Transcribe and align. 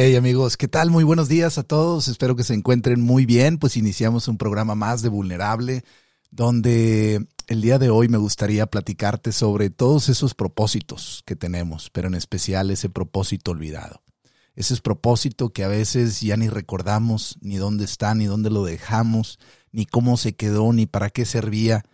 Hey 0.00 0.14
amigos, 0.14 0.56
¿qué 0.56 0.68
tal? 0.68 0.92
Muy 0.92 1.02
buenos 1.02 1.28
días 1.28 1.58
a 1.58 1.64
todos. 1.64 2.06
Espero 2.06 2.36
que 2.36 2.44
se 2.44 2.54
encuentren 2.54 3.00
muy 3.00 3.26
bien. 3.26 3.58
Pues 3.58 3.76
iniciamos 3.76 4.28
un 4.28 4.38
programa 4.38 4.76
más 4.76 5.02
de 5.02 5.08
Vulnerable, 5.08 5.82
donde 6.30 7.26
el 7.48 7.60
día 7.60 7.80
de 7.80 7.90
hoy 7.90 8.06
me 8.06 8.16
gustaría 8.16 8.66
platicarte 8.66 9.32
sobre 9.32 9.70
todos 9.70 10.08
esos 10.08 10.36
propósitos 10.36 11.24
que 11.26 11.34
tenemos, 11.34 11.90
pero 11.90 12.06
en 12.06 12.14
especial 12.14 12.70
ese 12.70 12.88
propósito 12.88 13.50
olvidado. 13.50 14.04
Ese 14.54 14.74
es 14.74 14.80
propósito 14.80 15.48
que 15.48 15.64
a 15.64 15.68
veces 15.68 16.20
ya 16.20 16.36
ni 16.36 16.48
recordamos 16.48 17.36
ni 17.40 17.56
dónde 17.56 17.84
está, 17.84 18.14
ni 18.14 18.26
dónde 18.26 18.50
lo 18.50 18.64
dejamos, 18.64 19.40
ni 19.72 19.84
cómo 19.84 20.16
se 20.16 20.36
quedó, 20.36 20.72
ni 20.72 20.86
para 20.86 21.10
qué 21.10 21.24
servía. 21.24 21.84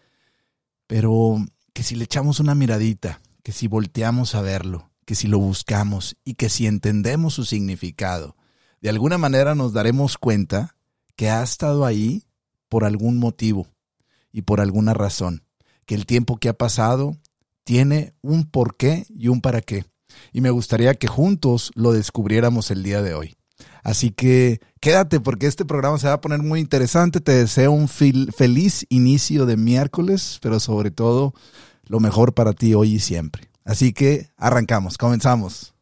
Pero 0.86 1.42
que 1.72 1.82
si 1.82 1.94
le 1.94 2.04
echamos 2.04 2.38
una 2.38 2.54
miradita, 2.54 3.22
que 3.42 3.52
si 3.52 3.66
volteamos 3.66 4.34
a 4.34 4.42
verlo, 4.42 4.90
que 5.04 5.14
si 5.14 5.28
lo 5.28 5.38
buscamos 5.38 6.16
y 6.24 6.34
que 6.34 6.48
si 6.48 6.66
entendemos 6.66 7.34
su 7.34 7.44
significado, 7.44 8.36
de 8.80 8.90
alguna 8.90 9.18
manera 9.18 9.54
nos 9.54 9.72
daremos 9.72 10.18
cuenta 10.18 10.76
que 11.16 11.30
ha 11.30 11.42
estado 11.42 11.84
ahí 11.84 12.24
por 12.68 12.84
algún 12.84 13.18
motivo 13.18 13.66
y 14.32 14.42
por 14.42 14.60
alguna 14.60 14.94
razón, 14.94 15.44
que 15.86 15.94
el 15.94 16.06
tiempo 16.06 16.36
que 16.36 16.48
ha 16.48 16.54
pasado 16.54 17.16
tiene 17.62 18.14
un 18.20 18.44
porqué 18.44 19.06
y 19.08 19.28
un 19.28 19.40
para 19.40 19.60
qué. 19.60 19.84
Y 20.32 20.40
me 20.40 20.50
gustaría 20.50 20.94
que 20.94 21.06
juntos 21.06 21.70
lo 21.74 21.92
descubriéramos 21.92 22.70
el 22.70 22.82
día 22.82 23.02
de 23.02 23.14
hoy. 23.14 23.36
Así 23.82 24.10
que 24.10 24.60
quédate 24.80 25.20
porque 25.20 25.46
este 25.46 25.64
programa 25.64 25.98
se 25.98 26.08
va 26.08 26.14
a 26.14 26.20
poner 26.20 26.40
muy 26.42 26.60
interesante. 26.60 27.20
Te 27.20 27.32
deseo 27.32 27.72
un 27.72 27.88
feliz 27.88 28.86
inicio 28.88 29.46
de 29.46 29.56
miércoles, 29.56 30.38
pero 30.42 30.58
sobre 30.58 30.90
todo 30.90 31.34
lo 31.86 32.00
mejor 32.00 32.34
para 32.34 32.52
ti 32.52 32.74
hoy 32.74 32.94
y 32.94 33.00
siempre. 33.00 33.53
Así 33.64 33.92
que 33.92 34.30
arrancamos, 34.36 34.98
comenzamos. 34.98 35.73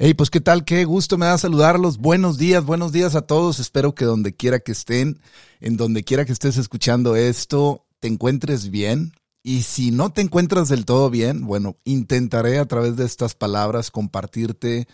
Hey, 0.00 0.14
pues 0.14 0.30
qué 0.30 0.40
tal, 0.40 0.64
qué 0.64 0.84
gusto 0.84 1.18
me 1.18 1.26
da 1.26 1.36
saludarlos. 1.38 1.98
Buenos 1.98 2.38
días, 2.38 2.64
buenos 2.64 2.92
días 2.92 3.16
a 3.16 3.22
todos. 3.22 3.58
Espero 3.58 3.96
que 3.96 4.04
donde 4.04 4.32
quiera 4.32 4.60
que 4.60 4.70
estén, 4.70 5.20
en 5.58 5.76
donde 5.76 6.04
quiera 6.04 6.24
que 6.24 6.30
estés 6.30 6.56
escuchando 6.56 7.16
esto, 7.16 7.84
te 7.98 8.06
encuentres 8.06 8.70
bien. 8.70 9.12
Y 9.42 9.62
si 9.62 9.90
no 9.90 10.12
te 10.12 10.20
encuentras 10.20 10.68
del 10.68 10.84
todo 10.84 11.10
bien, 11.10 11.46
bueno, 11.46 11.78
intentaré 11.82 12.60
a 12.60 12.66
través 12.66 12.94
de 12.94 13.04
estas 13.04 13.34
palabras 13.34 13.90
compartirte 13.90 14.86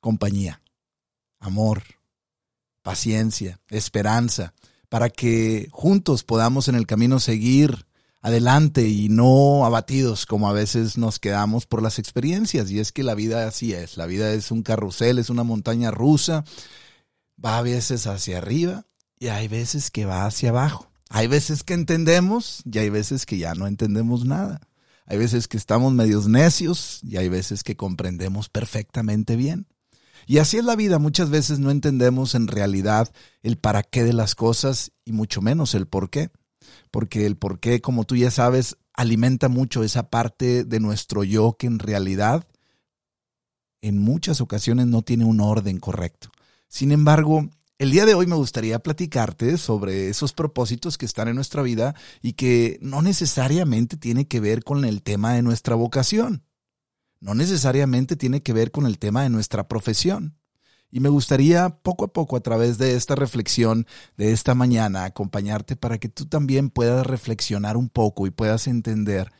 compañía, 0.00 0.60
amor, 1.38 1.82
paciencia, 2.82 3.58
esperanza, 3.70 4.52
para 4.90 5.08
que 5.08 5.68
juntos 5.70 6.24
podamos 6.24 6.68
en 6.68 6.74
el 6.74 6.86
camino 6.86 7.18
seguir 7.18 7.86
adelante 8.20 8.86
y 8.86 9.08
no 9.08 9.64
abatidos 9.64 10.26
como 10.26 10.48
a 10.48 10.52
veces 10.52 10.98
nos 10.98 11.18
quedamos 11.18 11.66
por 11.66 11.82
las 11.82 11.98
experiencias. 11.98 12.70
Y 12.70 12.78
es 12.78 12.92
que 12.92 13.02
la 13.02 13.14
vida 13.14 13.46
así 13.46 13.72
es, 13.72 13.96
la 13.96 14.06
vida 14.06 14.32
es 14.32 14.50
un 14.50 14.62
carrusel, 14.62 15.18
es 15.18 15.30
una 15.30 15.44
montaña 15.44 15.90
rusa, 15.90 16.44
va 17.42 17.58
a 17.58 17.62
veces 17.62 18.06
hacia 18.06 18.38
arriba 18.38 18.86
y 19.18 19.28
hay 19.28 19.48
veces 19.48 19.90
que 19.90 20.04
va 20.04 20.26
hacia 20.26 20.50
abajo. 20.50 20.90
Hay 21.08 21.26
veces 21.26 21.64
que 21.64 21.74
entendemos 21.74 22.62
y 22.70 22.78
hay 22.78 22.90
veces 22.90 23.26
que 23.26 23.38
ya 23.38 23.54
no 23.54 23.66
entendemos 23.66 24.24
nada. 24.24 24.60
Hay 25.06 25.18
veces 25.18 25.48
que 25.48 25.56
estamos 25.56 25.92
medios 25.92 26.28
necios 26.28 27.00
y 27.02 27.16
hay 27.16 27.28
veces 27.28 27.64
que 27.64 27.76
comprendemos 27.76 28.48
perfectamente 28.48 29.34
bien. 29.34 29.66
Y 30.26 30.38
así 30.38 30.58
es 30.58 30.64
la 30.64 30.76
vida, 30.76 31.00
muchas 31.00 31.30
veces 31.30 31.58
no 31.58 31.72
entendemos 31.72 32.36
en 32.36 32.46
realidad 32.46 33.10
el 33.42 33.56
para 33.56 33.82
qué 33.82 34.04
de 34.04 34.12
las 34.12 34.36
cosas 34.36 34.92
y 35.04 35.12
mucho 35.12 35.42
menos 35.42 35.74
el 35.74 35.86
por 35.86 36.10
qué 36.10 36.30
porque 36.90 37.26
el 37.26 37.36
por 37.36 37.60
qué, 37.60 37.80
como 37.80 38.04
tú 38.04 38.16
ya 38.16 38.30
sabes, 38.30 38.76
alimenta 38.94 39.48
mucho 39.48 39.82
esa 39.82 40.10
parte 40.10 40.64
de 40.64 40.80
nuestro 40.80 41.24
yo 41.24 41.56
que 41.58 41.66
en 41.66 41.78
realidad 41.78 42.46
en 43.82 43.98
muchas 43.98 44.40
ocasiones 44.40 44.86
no 44.86 45.02
tiene 45.02 45.24
un 45.24 45.40
orden 45.40 45.78
correcto. 45.78 46.30
Sin 46.68 46.92
embargo, 46.92 47.48
el 47.78 47.90
día 47.90 48.04
de 48.04 48.14
hoy 48.14 48.26
me 48.26 48.36
gustaría 48.36 48.78
platicarte 48.78 49.56
sobre 49.56 50.10
esos 50.10 50.34
propósitos 50.34 50.98
que 50.98 51.06
están 51.06 51.28
en 51.28 51.34
nuestra 51.34 51.62
vida 51.62 51.94
y 52.20 52.34
que 52.34 52.78
no 52.82 53.00
necesariamente 53.00 53.96
tiene 53.96 54.28
que 54.28 54.38
ver 54.38 54.64
con 54.64 54.84
el 54.84 55.02
tema 55.02 55.32
de 55.32 55.42
nuestra 55.42 55.76
vocación. 55.76 56.44
No 57.20 57.34
necesariamente 57.34 58.16
tiene 58.16 58.42
que 58.42 58.52
ver 58.52 58.70
con 58.70 58.86
el 58.86 58.98
tema 58.98 59.22
de 59.22 59.30
nuestra 59.30 59.66
profesión. 59.66 60.39
Y 60.92 61.00
me 61.00 61.08
gustaría 61.08 61.68
poco 61.68 62.06
a 62.06 62.12
poco 62.12 62.36
a 62.36 62.40
través 62.40 62.78
de 62.78 62.96
esta 62.96 63.14
reflexión 63.14 63.86
de 64.16 64.32
esta 64.32 64.54
mañana 64.54 65.04
acompañarte 65.04 65.76
para 65.76 65.98
que 65.98 66.08
tú 66.08 66.26
también 66.26 66.70
puedas 66.70 67.06
reflexionar 67.06 67.76
un 67.76 67.88
poco 67.88 68.26
y 68.26 68.30
puedas 68.30 68.66
entender 68.66 69.30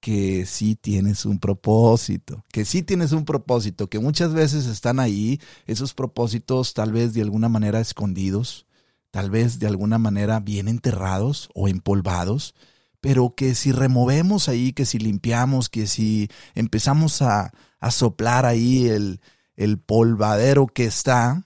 que 0.00 0.46
sí 0.46 0.76
tienes 0.76 1.24
un 1.24 1.38
propósito, 1.38 2.44
que 2.52 2.64
sí 2.64 2.82
tienes 2.82 3.12
un 3.12 3.24
propósito, 3.24 3.88
que 3.88 3.98
muchas 3.98 4.32
veces 4.32 4.66
están 4.66 5.00
ahí, 5.00 5.40
esos 5.66 5.94
propósitos 5.94 6.74
tal 6.74 6.92
vez 6.92 7.14
de 7.14 7.22
alguna 7.22 7.48
manera 7.48 7.80
escondidos, 7.80 8.66
tal 9.10 9.30
vez 9.30 9.58
de 9.58 9.66
alguna 9.66 9.98
manera 9.98 10.40
bien 10.40 10.68
enterrados 10.68 11.48
o 11.54 11.68
empolvados, 11.68 12.54
pero 13.00 13.34
que 13.36 13.54
si 13.54 13.72
removemos 13.72 14.48
ahí, 14.48 14.72
que 14.72 14.86
si 14.86 14.98
limpiamos, 14.98 15.68
que 15.68 15.86
si 15.86 16.28
empezamos 16.54 17.22
a, 17.22 17.52
a 17.80 17.90
soplar 17.90 18.46
ahí 18.46 18.88
el, 18.88 19.20
el 19.58 19.80
polvadero 19.80 20.68
que 20.68 20.84
está, 20.84 21.44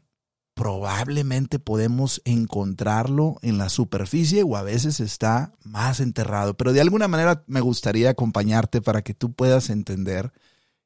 probablemente 0.52 1.58
podemos 1.58 2.20
encontrarlo 2.26 3.38
en 3.40 3.56
la 3.56 3.70
superficie 3.70 4.42
o 4.42 4.56
a 4.56 4.62
veces 4.62 5.00
está 5.00 5.54
más 5.64 5.98
enterrado. 5.98 6.54
Pero 6.54 6.74
de 6.74 6.82
alguna 6.82 7.08
manera 7.08 7.42
me 7.46 7.62
gustaría 7.62 8.10
acompañarte 8.10 8.82
para 8.82 9.00
que 9.00 9.14
tú 9.14 9.32
puedas 9.32 9.70
entender 9.70 10.30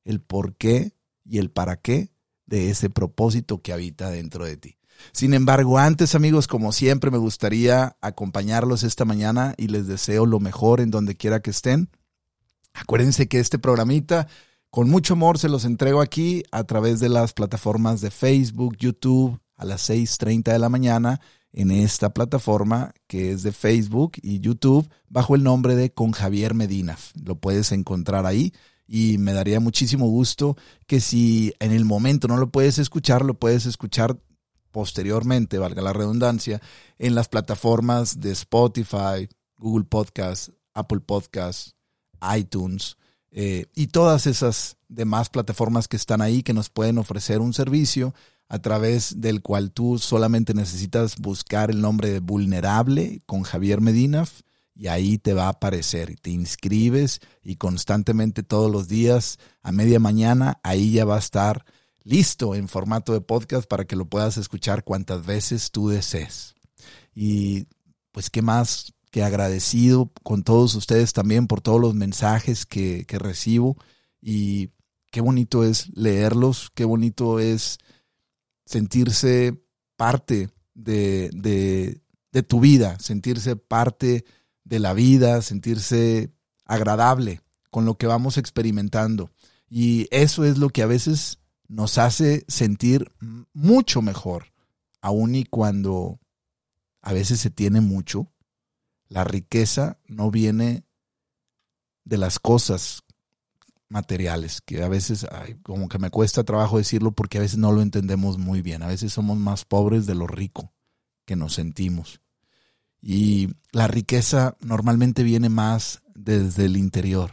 el 0.05 0.21
por 0.21 0.55
qué 0.55 0.95
y 1.25 1.39
el 1.39 1.51
para 1.51 1.77
qué 1.77 2.13
de 2.47 2.71
ese 2.71 2.91
propósito 2.91 3.61
que 3.61 3.73
habita 3.73 4.09
dentro 4.09 4.45
de 4.45 4.57
ti. 4.57 4.79
Sin 5.11 5.35
embargo, 5.35 5.79
antes 5.79 6.15
amigos, 6.15 6.47
como 6.47 6.71
siempre, 6.71 7.11
me 7.11 7.19
gustaría 7.19 7.97
acompañarlos 8.01 8.85
esta 8.85 9.05
mañana 9.05 9.53
y 9.57 9.67
les 9.67 9.89
deseo 9.89 10.27
lo 10.27 10.39
mejor 10.39 10.81
en 10.81 10.93
donde 10.93 11.17
quiera 11.17 11.41
que 11.41 11.51
estén. 11.51 11.91
Acuérdense 12.73 13.27
que 13.27 13.41
este 13.41 13.59
programita 13.59 14.29
con 14.77 14.91
mucho 14.91 15.15
amor 15.15 15.39
se 15.39 15.49
los 15.49 15.65
entrego 15.65 16.03
aquí 16.03 16.43
a 16.53 16.65
través 16.65 17.01
de 17.01 17.09
las 17.09 17.33
plataformas 17.33 18.03
de 18.03 18.11
Facebook, 18.11 18.77
YouTube, 18.77 19.41
a 19.57 19.65
las 19.65 19.89
6.30 19.89 20.53
de 20.53 20.59
la 20.59 20.69
mañana 20.69 21.19
en 21.51 21.71
esta 21.71 22.13
plataforma 22.13 22.93
que 23.07 23.33
es 23.33 23.43
de 23.43 23.53
Facebook 23.53 24.19
y 24.21 24.41
YouTube 24.41 24.87
bajo 25.09 25.35
el 25.35 25.43
nombre 25.43 25.77
de 25.77 25.95
Con 25.95 26.13
Javier 26.13 26.53
Medina. 26.53 26.99
Lo 27.25 27.37
puedes 27.37 27.73
encontrar 27.73 28.27
ahí 28.27 28.53
y 28.87 29.17
me 29.17 29.33
daría 29.33 29.61
muchísimo 29.61 30.09
gusto 30.09 30.59
que 30.87 31.01
si 31.01 31.55
en 31.59 31.73
el 31.73 31.87
momento 31.87 32.29
no 32.29 32.37
lo 32.37 32.51
puedes 32.51 32.79
escuchar, 32.79 33.25
lo 33.25 33.33
puedes 33.33 33.65
escuchar 33.65 34.19
posteriormente, 34.73 35.57
valga 35.57 35.81
la 35.81 35.95
redundancia, 35.95 36.61
en 36.99 37.15
las 37.15 37.29
plataformas 37.29 38.21
de 38.21 38.33
Spotify, 38.33 39.27
Google 39.57 39.87
Podcast, 39.87 40.51
Apple 40.75 41.01
Podcast, 41.01 41.71
iTunes, 42.37 42.99
eh, 43.39 43.67
y 43.75 43.89
todas 43.89 44.27
esas 44.27 44.79
demás 44.89 45.29
plataformas 45.29 45.89
que 45.89 45.97
están 45.99 46.23
ahí 46.23 46.43
que 46.43 46.55
nos 46.55 46.71
pueden 46.71 46.97
ofrecer 46.97 47.41
un 47.41 47.53
servicio 47.53 48.15
a 48.49 48.61
través 48.61 49.21
del 49.21 49.43
cual 49.43 49.73
tú 49.73 49.99
solamente 49.99 50.55
necesitas 50.55 51.19
buscar 51.19 51.71
el 51.71 51.83
nombre 51.83 52.11
de 52.11 52.21
vulnerable 52.21 53.21
con 53.27 53.43
Javier 53.43 53.83
Medina 53.83 54.25
y 54.75 54.87
ahí 54.87 55.19
te 55.19 55.35
va 55.35 55.45
a 55.45 55.51
aparecer. 55.51 56.19
Te 56.19 56.31
inscribes 56.31 57.21
y 57.43 57.57
constantemente 57.57 58.43
todos 58.43 58.73
los 58.73 58.89
días 58.89 59.39
a 59.61 59.71
media 59.71 60.01
mañana 60.01 60.59
ahí 60.63 60.93
ya 60.93 61.05
va 61.05 61.17
a 61.17 61.19
estar 61.19 61.67
listo 62.05 62.55
en 62.55 62.69
formato 62.69 63.13
de 63.13 63.21
podcast 63.21 63.69
para 63.69 63.85
que 63.85 63.97
lo 63.97 64.07
puedas 64.07 64.39
escuchar 64.39 64.83
cuantas 64.83 65.27
veces 65.27 65.71
tú 65.73 65.91
desees. 65.91 66.55
Y 67.15 67.67
pues, 68.13 68.31
¿qué 68.31 68.41
más 68.41 68.95
agradecido 69.23 70.11
con 70.23 70.43
todos 70.43 70.75
ustedes 70.75 71.13
también 71.13 71.47
por 71.47 71.61
todos 71.61 71.81
los 71.81 71.95
mensajes 71.95 72.67
que, 72.67 73.05
recibo 73.09 73.77
y 74.21 74.71
qué 75.11 75.21
bonito 75.21 75.65
es 75.65 75.89
leerlos, 75.97 76.71
qué 76.75 76.85
bonito 76.85 77.39
es 77.39 77.79
sentirse 78.65 79.63
parte 79.97 80.51
de, 80.75 81.31
de, 81.33 82.43
tu 82.43 82.61
vida, 82.61 82.99
sentirse 82.99 83.57
parte 83.57 84.27
de 84.65 84.79
la 84.79 84.93
vida, 84.93 85.41
sentirse 85.41 86.31
agradable 86.67 87.41
con 87.71 87.87
lo 87.87 87.97
que 87.97 88.07
vamos 88.07 88.37
experimentando. 88.37 89.31
Y 89.71 90.07
eso 90.11 90.45
es 90.45 90.59
lo 90.59 90.69
que 90.69 90.83
a 90.83 90.87
veces 90.87 91.39
nos 91.69 91.97
hace 91.97 92.45
sentir 92.49 93.11
mucho 93.55 94.03
mejor, 94.03 94.53
aun 95.01 95.35
y 95.35 95.45
cuando 95.45 96.21
a 97.01 97.13
veces 97.13 97.41
se 97.41 97.51
tiene 97.51 97.81
mucho, 97.81 98.31
la 99.09 99.25
riqueza 99.25 99.99
no 100.07 100.31
viene 100.31 100.85
de 102.05 102.19
las 102.19 102.39
cosas 102.39 103.03
materiales, 103.89 104.61
que 104.61 104.83
a 104.83 104.89
veces 104.89 105.27
como 105.63 105.89
que 105.89 105.99
me 105.99 106.11
cuesta 106.11 106.45
trabajo 106.45 106.79
decirlo 106.79 107.13
porque 107.13 107.39
a 107.39 107.41
veces 107.41 107.59
no 107.59 107.73
lo 107.73 107.83
entendemos 107.83 108.39
muy 108.39 108.63
bien. 108.63 108.83
A 108.83 108.89
veces 108.89 109.13
somos 109.13 109.37
más 109.39 109.65
pobres 109.65 110.07
de 110.07 110.15
lo 110.15 110.27
rico 110.27 110.73
que 111.25 111.37
nos 111.37 111.55
sentimos. 111.55 112.21
Y 113.01 113.51
la 113.73 113.87
riqueza 113.87 114.57
normalmente 114.61 115.23
viene 115.23 115.49
más 115.49 116.03
desde 116.15 116.65
el 116.65 116.77
interior, 116.77 117.33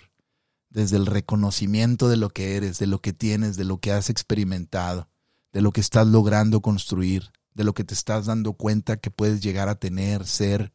desde 0.69 0.97
el 0.97 1.05
reconocimiento 1.05 2.09
de 2.09 2.17
lo 2.17 2.29
que 2.29 2.55
eres, 2.55 2.77
de 2.79 2.87
lo 2.87 3.01
que 3.01 3.13
tienes, 3.13 3.57
de 3.57 3.63
lo 3.63 3.79
que 3.79 3.91
has 3.91 4.09
experimentado, 4.09 5.09
de 5.51 5.61
lo 5.61 5.71
que 5.71 5.81
estás 5.81 6.05
logrando 6.07 6.61
construir, 6.61 7.31
de 7.53 7.63
lo 7.63 7.73
que 7.73 7.83
te 7.83 7.93
estás 7.93 8.25
dando 8.25 8.53
cuenta 8.53 8.97
que 8.97 9.09
puedes 9.09 9.41
llegar 9.41 9.69
a 9.69 9.75
tener, 9.75 10.25
ser 10.25 10.73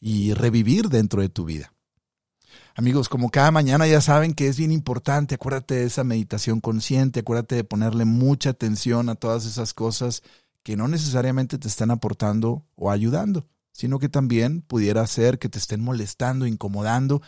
y 0.00 0.34
revivir 0.34 0.88
dentro 0.88 1.22
de 1.22 1.28
tu 1.28 1.44
vida. 1.44 1.72
Amigos, 2.74 3.08
como 3.08 3.30
cada 3.30 3.50
mañana 3.50 3.86
ya 3.86 4.00
saben 4.00 4.34
que 4.34 4.46
es 4.46 4.56
bien 4.56 4.70
importante, 4.70 5.34
acuérdate 5.34 5.74
de 5.74 5.84
esa 5.84 6.04
meditación 6.04 6.60
consciente, 6.60 7.20
acuérdate 7.20 7.56
de 7.56 7.64
ponerle 7.64 8.04
mucha 8.04 8.50
atención 8.50 9.08
a 9.08 9.16
todas 9.16 9.46
esas 9.46 9.74
cosas 9.74 10.22
que 10.62 10.76
no 10.76 10.86
necesariamente 10.86 11.58
te 11.58 11.66
están 11.66 11.90
aportando 11.90 12.64
o 12.76 12.90
ayudando, 12.90 13.48
sino 13.72 13.98
que 13.98 14.08
también 14.08 14.62
pudiera 14.62 15.06
ser 15.06 15.38
que 15.38 15.48
te 15.48 15.58
estén 15.58 15.80
molestando, 15.80 16.46
incomodando. 16.46 17.20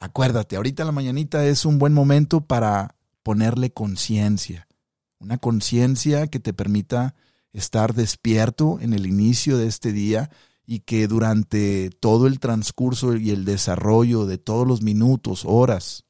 Acuérdate, 0.00 0.56
ahorita 0.56 0.84
la 0.84 0.92
mañanita 0.92 1.44
es 1.44 1.66
un 1.66 1.78
buen 1.78 1.92
momento 1.92 2.42
para 2.42 2.96
ponerle 3.22 3.72
conciencia, 3.72 4.68
una 5.18 5.38
conciencia 5.38 6.28
que 6.28 6.40
te 6.40 6.54
permita 6.54 7.14
estar 7.52 7.94
despierto 7.94 8.78
en 8.80 8.94
el 8.94 9.06
inicio 9.06 9.58
de 9.58 9.66
este 9.66 9.92
día 9.92 10.30
y 10.66 10.80
que 10.80 11.06
durante 11.06 11.90
todo 12.00 12.26
el 12.26 12.40
transcurso 12.40 13.16
y 13.16 13.30
el 13.30 13.44
desarrollo 13.44 14.26
de 14.26 14.38
todos 14.38 14.66
los 14.66 14.82
minutos, 14.82 15.44
horas, 15.44 16.04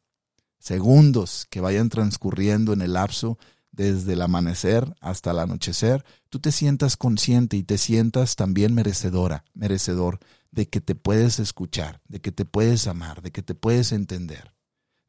segundos 0.58 1.46
que 1.50 1.60
vayan 1.60 1.88
transcurriendo 1.88 2.72
en 2.72 2.82
el 2.82 2.94
lapso 2.94 3.38
desde 3.72 4.12
el 4.12 4.22
amanecer 4.22 4.94
hasta 5.00 5.32
el 5.32 5.40
anochecer, 5.40 6.04
tú 6.30 6.38
te 6.38 6.52
sientas 6.52 6.96
consciente 6.96 7.56
y 7.56 7.64
te 7.64 7.76
sientas 7.76 8.36
también 8.36 8.74
merecedora, 8.74 9.44
merecedor 9.52 10.20
de 10.52 10.68
que 10.68 10.80
te 10.80 10.94
puedes 10.94 11.40
escuchar, 11.40 12.00
de 12.08 12.20
que 12.20 12.30
te 12.30 12.44
puedes 12.44 12.86
amar, 12.86 13.22
de 13.22 13.32
que 13.32 13.42
te 13.42 13.56
puedes 13.56 13.90
entender, 13.90 14.54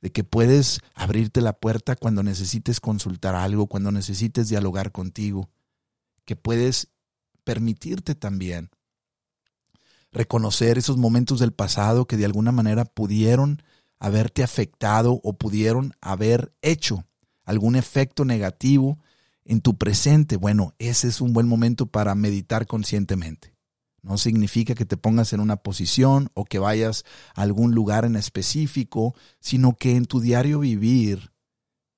de 0.01 0.11
que 0.11 0.23
puedes 0.23 0.79
abrirte 0.95 1.41
la 1.41 1.53
puerta 1.53 1.95
cuando 1.95 2.23
necesites 2.23 2.79
consultar 2.79 3.35
algo, 3.35 3.67
cuando 3.67 3.91
necesites 3.91 4.49
dialogar 4.49 4.91
contigo, 4.91 5.51
que 6.25 6.35
puedes 6.35 6.87
permitirte 7.43 8.15
también 8.15 8.71
reconocer 10.15 10.77
esos 10.77 10.95
momentos 10.95 11.39
del 11.39 11.51
pasado 11.51 12.07
que 12.07 12.15
de 12.15 12.23
alguna 12.23 12.53
manera 12.53 12.85
pudieron 12.85 13.61
haberte 13.99 14.43
afectado 14.43 15.19
o 15.23 15.33
pudieron 15.33 15.93
haber 15.99 16.53
hecho 16.61 17.05
algún 17.43 17.75
efecto 17.75 18.23
negativo 18.23 18.97
en 19.43 19.59
tu 19.59 19.77
presente. 19.77 20.37
Bueno, 20.37 20.73
ese 20.79 21.09
es 21.09 21.19
un 21.19 21.33
buen 21.33 21.47
momento 21.47 21.87
para 21.87 22.15
meditar 22.15 22.65
conscientemente. 22.65 23.53
No 24.01 24.17
significa 24.17 24.73
que 24.73 24.85
te 24.85 24.95
pongas 24.95 25.33
en 25.33 25.41
una 25.41 25.57
posición 25.57 26.29
o 26.33 26.45
que 26.45 26.59
vayas 26.59 27.03
a 27.35 27.41
algún 27.41 27.75
lugar 27.75 28.05
en 28.05 28.15
específico, 28.15 29.15
sino 29.41 29.75
que 29.75 29.97
en 29.97 30.05
tu 30.05 30.21
diario 30.21 30.59
vivir, 30.59 31.33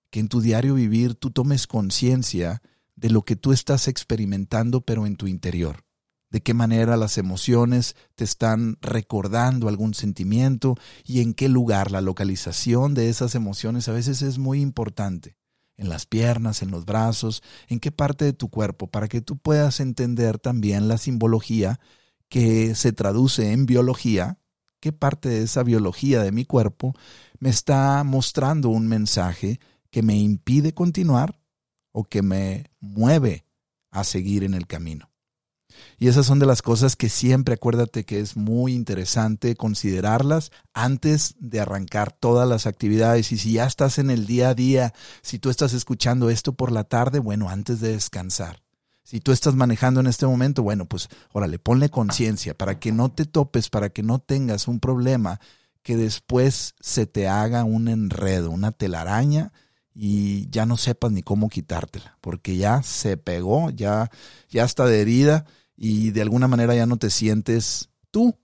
que 0.10 0.19
en 0.19 0.28
tu 0.28 0.42
diario 0.42 0.74
vivir 0.74 1.14
tú 1.14 1.30
tomes 1.30 1.68
conciencia 1.68 2.64
de 2.96 3.12
lo 3.12 3.22
que 3.22 3.36
tú 3.36 3.52
estás 3.52 3.88
experimentando 3.88 4.81
pero 4.81 5.06
en 5.06 5.18
tu 5.18 5.28
interior 5.28 5.87
de 6.29 6.41
qué 6.41 6.53
manera 6.53 6.97
las 6.97 7.18
emociones 7.18 7.95
te 8.15 8.24
están 8.24 8.77
recordando 8.81 9.69
algún 9.69 9.94
sentimiento 9.94 10.75
y 11.06 11.21
en 11.21 11.33
qué 11.33 11.50
lugar 11.50 11.91
la 11.91 12.01
localización 12.01 12.94
de 12.94 13.09
esas 13.09 13.35
emociones 13.35 13.88
a 13.88 13.94
veces 13.94 14.21
es 14.21 14.38
muy 14.38 14.62
importante. 14.62 15.38
En 15.77 15.89
las 15.89 16.06
piernas, 16.06 16.63
en 16.63 16.71
los 16.71 16.85
brazos, 16.85 17.44
en 17.68 17.79
qué 17.79 17.91
parte 17.91 18.25
de 18.25 18.33
tu 18.33 18.50
cuerpo, 18.50 18.88
para 18.88 19.07
que 19.07 19.21
tú 19.21 19.38
puedas 19.38 19.79
entender 19.79 20.39
también 20.39 20.88
la 20.88 20.97
simbología 20.97 21.79
que 22.30 22.73
se 22.75 22.91
traduce 22.91 23.51
en 23.51 23.68
biología, 23.68 24.39
qué 24.80 24.91
parte 24.91 25.30
de 25.30 25.44
esa 25.44 25.63
biología 25.63 26.23
de 26.23 26.31
mi 26.31 26.45
cuerpo 26.45 26.94
me 27.39 27.50
está 27.50 28.03
mostrando 28.03 28.69
un 28.69 28.88
mensaje 28.88 29.59
que 29.91 30.01
me 30.01 30.18
impide 30.18 30.73
continuar 30.73 31.39
o 31.91 32.03
que 32.03 32.21
me 32.21 32.71
mueve 32.80 33.45
a 33.91 34.03
seguir 34.03 34.44
en 34.44 34.56
el 34.56 34.68
camino. 34.68 35.09
Y 35.97 36.07
esas 36.07 36.25
son 36.25 36.39
de 36.39 36.45
las 36.45 36.62
cosas 36.62 36.95
que 36.95 37.09
siempre 37.09 37.56
acuérdate 37.56 38.06
que 38.06 38.19
es 38.19 38.38
muy 38.38 38.74
interesante 38.74 39.56
considerarlas 39.56 40.51
antes 40.74 41.35
de 41.39 41.59
arrancar 41.59 42.12
todas 42.12 42.47
las 42.47 42.68
actividades. 42.68 43.31
Y 43.31 43.38
si 43.38 43.53
ya 43.53 43.65
estás 43.65 43.97
en 43.97 44.09
el 44.09 44.25
día 44.27 44.50
a 44.50 44.53
día, 44.53 44.94
si 45.21 45.39
tú 45.39 45.50
estás 45.50 45.74
escuchando 45.74 46.29
esto 46.29 46.53
por 46.53 46.71
la 46.71 46.83
tarde, 46.83 47.19
bueno, 47.19 47.50
antes 47.50 47.79
de 47.79 47.94
descansar. 47.94 48.62
Si 49.03 49.21
tú 49.21 49.31
estás 49.31 49.56
manejando 49.56 50.01
en 50.01 50.07
este 50.07 50.27
momento, 50.27 50.63
bueno, 50.63 50.85
pues 50.85 51.07
órale, 51.31 51.59
ponle 51.59 51.89
conciencia 51.89 52.53
para 52.53 52.77
que 52.77 52.91
no 52.91 53.09
te 53.09 53.23
topes, 53.23 53.69
para 53.69 53.89
que 53.89 54.03
no 54.03 54.19
tengas 54.19 54.68
un 54.68 54.81
problema 54.81 55.39
que 55.81 55.95
después 55.95 56.75
se 56.81 57.07
te 57.07 57.30
haga 57.30 57.63
un 57.63 57.88
enredo, 57.88 58.51
una 58.51 58.73
telaraña 58.73 59.53
y 59.95 60.50
ya 60.50 60.65
no 60.65 60.75
sepas 60.75 61.13
ni 61.13 61.23
cómo 61.23 61.47
quitártela, 61.47 62.18
porque 62.19 62.57
ya 62.57 62.83
se 62.83 63.15
pegó, 63.15 63.69
ya, 63.69 64.12
ya 64.50 64.65
está 64.65 64.85
de 64.85 65.00
herida 65.00 65.45
y 65.77 66.12
de 66.12 66.24
alguna 66.24 66.47
manera 66.47 66.75
ya 66.75 66.88
no 66.88 66.97
te 66.97 67.09
sientes 67.09 67.89
tú. 68.12 68.38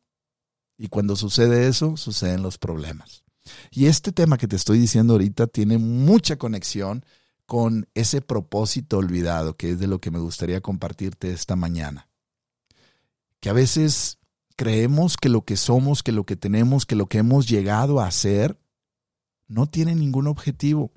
Y 0.77 0.88
cuando 0.88 1.15
sucede 1.15 1.68
eso, 1.68 1.97
suceden 1.97 2.44
los 2.44 2.57
problemas. 2.57 3.24
Y 3.71 3.88
este 3.88 4.12
tema 4.12 4.38
que 4.38 4.47
te 4.47 4.56
estoy 4.56 4.80
diciendo 4.80 5.13
ahorita 5.13 5.47
tiene 5.47 5.77
mucha 5.77 6.38
conexión 6.38 7.03
con 7.45 7.88
ese 7.94 8.21
propósito 8.21 9.00
olvidado, 9.00 9.57
que 9.57 9.71
es 9.71 9.80
de 9.80 9.88
lo 9.88 10.00
que 10.00 10.12
me 10.12 10.19
gustaría 10.19 10.62
compartirte 10.62 11.31
esta 11.31 11.56
mañana. 11.56 12.07
Que 13.39 13.50
a 13.50 13.53
veces 13.53 14.19
creemos 14.56 15.18
que 15.18 15.29
lo 15.29 15.44
que 15.44 15.57
somos, 15.57 16.03
que 16.03 16.12
lo 16.12 16.25
que 16.25 16.36
tenemos, 16.36 16.86
que 16.86 16.95
lo 16.95 17.07
que 17.07 17.18
hemos 17.18 17.50
llegado 17.50 18.00
a 18.00 18.07
hacer, 18.07 18.59
no 19.47 19.68
tiene 19.68 19.95
ningún 19.95 20.27
objetivo. 20.27 20.94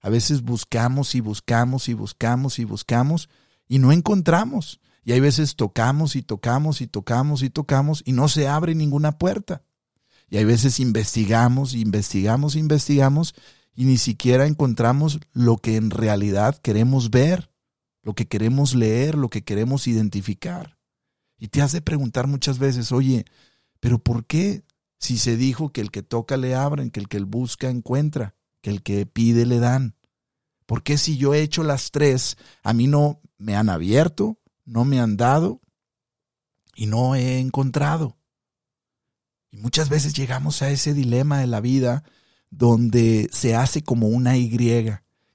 A 0.00 0.08
veces 0.08 0.42
buscamos 0.42 1.14
y 1.14 1.20
buscamos 1.20 1.88
y 1.88 1.94
buscamos 1.94 2.58
y 2.58 2.64
buscamos 2.64 3.28
y 3.68 3.78
no 3.78 3.92
encontramos. 3.92 4.80
Y 5.04 5.12
hay 5.12 5.20
veces 5.20 5.56
tocamos 5.56 6.16
y 6.16 6.22
tocamos 6.22 6.80
y 6.80 6.86
tocamos 6.86 7.42
y 7.42 7.50
tocamos 7.50 8.02
y 8.06 8.12
no 8.12 8.28
se 8.28 8.48
abre 8.48 8.74
ninguna 8.74 9.18
puerta. 9.18 9.62
Y 10.30 10.38
hay 10.38 10.44
veces 10.44 10.80
investigamos, 10.80 11.74
investigamos, 11.74 12.56
investigamos 12.56 13.34
y 13.74 13.84
ni 13.84 13.98
siquiera 13.98 14.46
encontramos 14.46 15.20
lo 15.32 15.58
que 15.58 15.76
en 15.76 15.90
realidad 15.90 16.58
queremos 16.62 17.10
ver, 17.10 17.50
lo 18.02 18.14
que 18.14 18.26
queremos 18.26 18.74
leer, 18.74 19.16
lo 19.16 19.28
que 19.28 19.44
queremos 19.44 19.86
identificar. 19.86 20.78
Y 21.38 21.48
te 21.48 21.60
has 21.60 21.72
de 21.72 21.82
preguntar 21.82 22.26
muchas 22.26 22.58
veces, 22.58 22.90
oye, 22.92 23.26
pero 23.80 23.98
¿por 23.98 24.24
qué 24.24 24.64
si 24.98 25.18
se 25.18 25.36
dijo 25.36 25.72
que 25.72 25.82
el 25.82 25.90
que 25.90 26.02
toca 26.02 26.38
le 26.38 26.54
abren, 26.54 26.90
que 26.90 27.00
el 27.00 27.08
que 27.08 27.20
busca 27.20 27.68
encuentra, 27.68 28.34
que 28.62 28.70
el 28.70 28.82
que 28.82 29.04
pide 29.04 29.44
le 29.44 29.58
dan? 29.58 29.96
¿Por 30.64 30.82
qué 30.82 30.96
si 30.96 31.18
yo 31.18 31.34
he 31.34 31.42
hecho 31.42 31.62
las 31.62 31.90
tres, 31.90 32.38
a 32.62 32.72
mí 32.72 32.86
no 32.86 33.20
me 33.36 33.56
han 33.56 33.68
abierto, 33.68 34.38
no 34.64 34.84
me 34.84 35.00
han 35.00 35.16
dado 35.16 35.60
y 36.74 36.86
no 36.86 37.14
he 37.14 37.38
encontrado. 37.38 38.16
Y 39.50 39.58
muchas 39.58 39.88
veces 39.88 40.14
llegamos 40.14 40.62
a 40.62 40.70
ese 40.70 40.94
dilema 40.94 41.38
de 41.38 41.46
la 41.46 41.60
vida 41.60 42.04
donde 42.50 43.28
se 43.32 43.54
hace 43.54 43.82
como 43.82 44.08
una 44.08 44.36
Y 44.36 44.50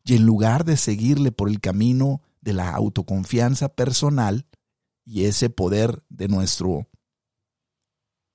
y 0.04 0.16
en 0.16 0.26
lugar 0.26 0.66
de 0.66 0.78
seguirle 0.78 1.32
por 1.32 1.50
el 1.50 1.60
camino 1.60 2.22
de 2.42 2.54
la 2.54 2.72
autoconfianza 2.72 3.70
personal 3.70 4.48
y 5.06 5.26
ese 5.26 5.50
poder 5.50 6.04
de 6.10 6.28
nuestro 6.28 6.88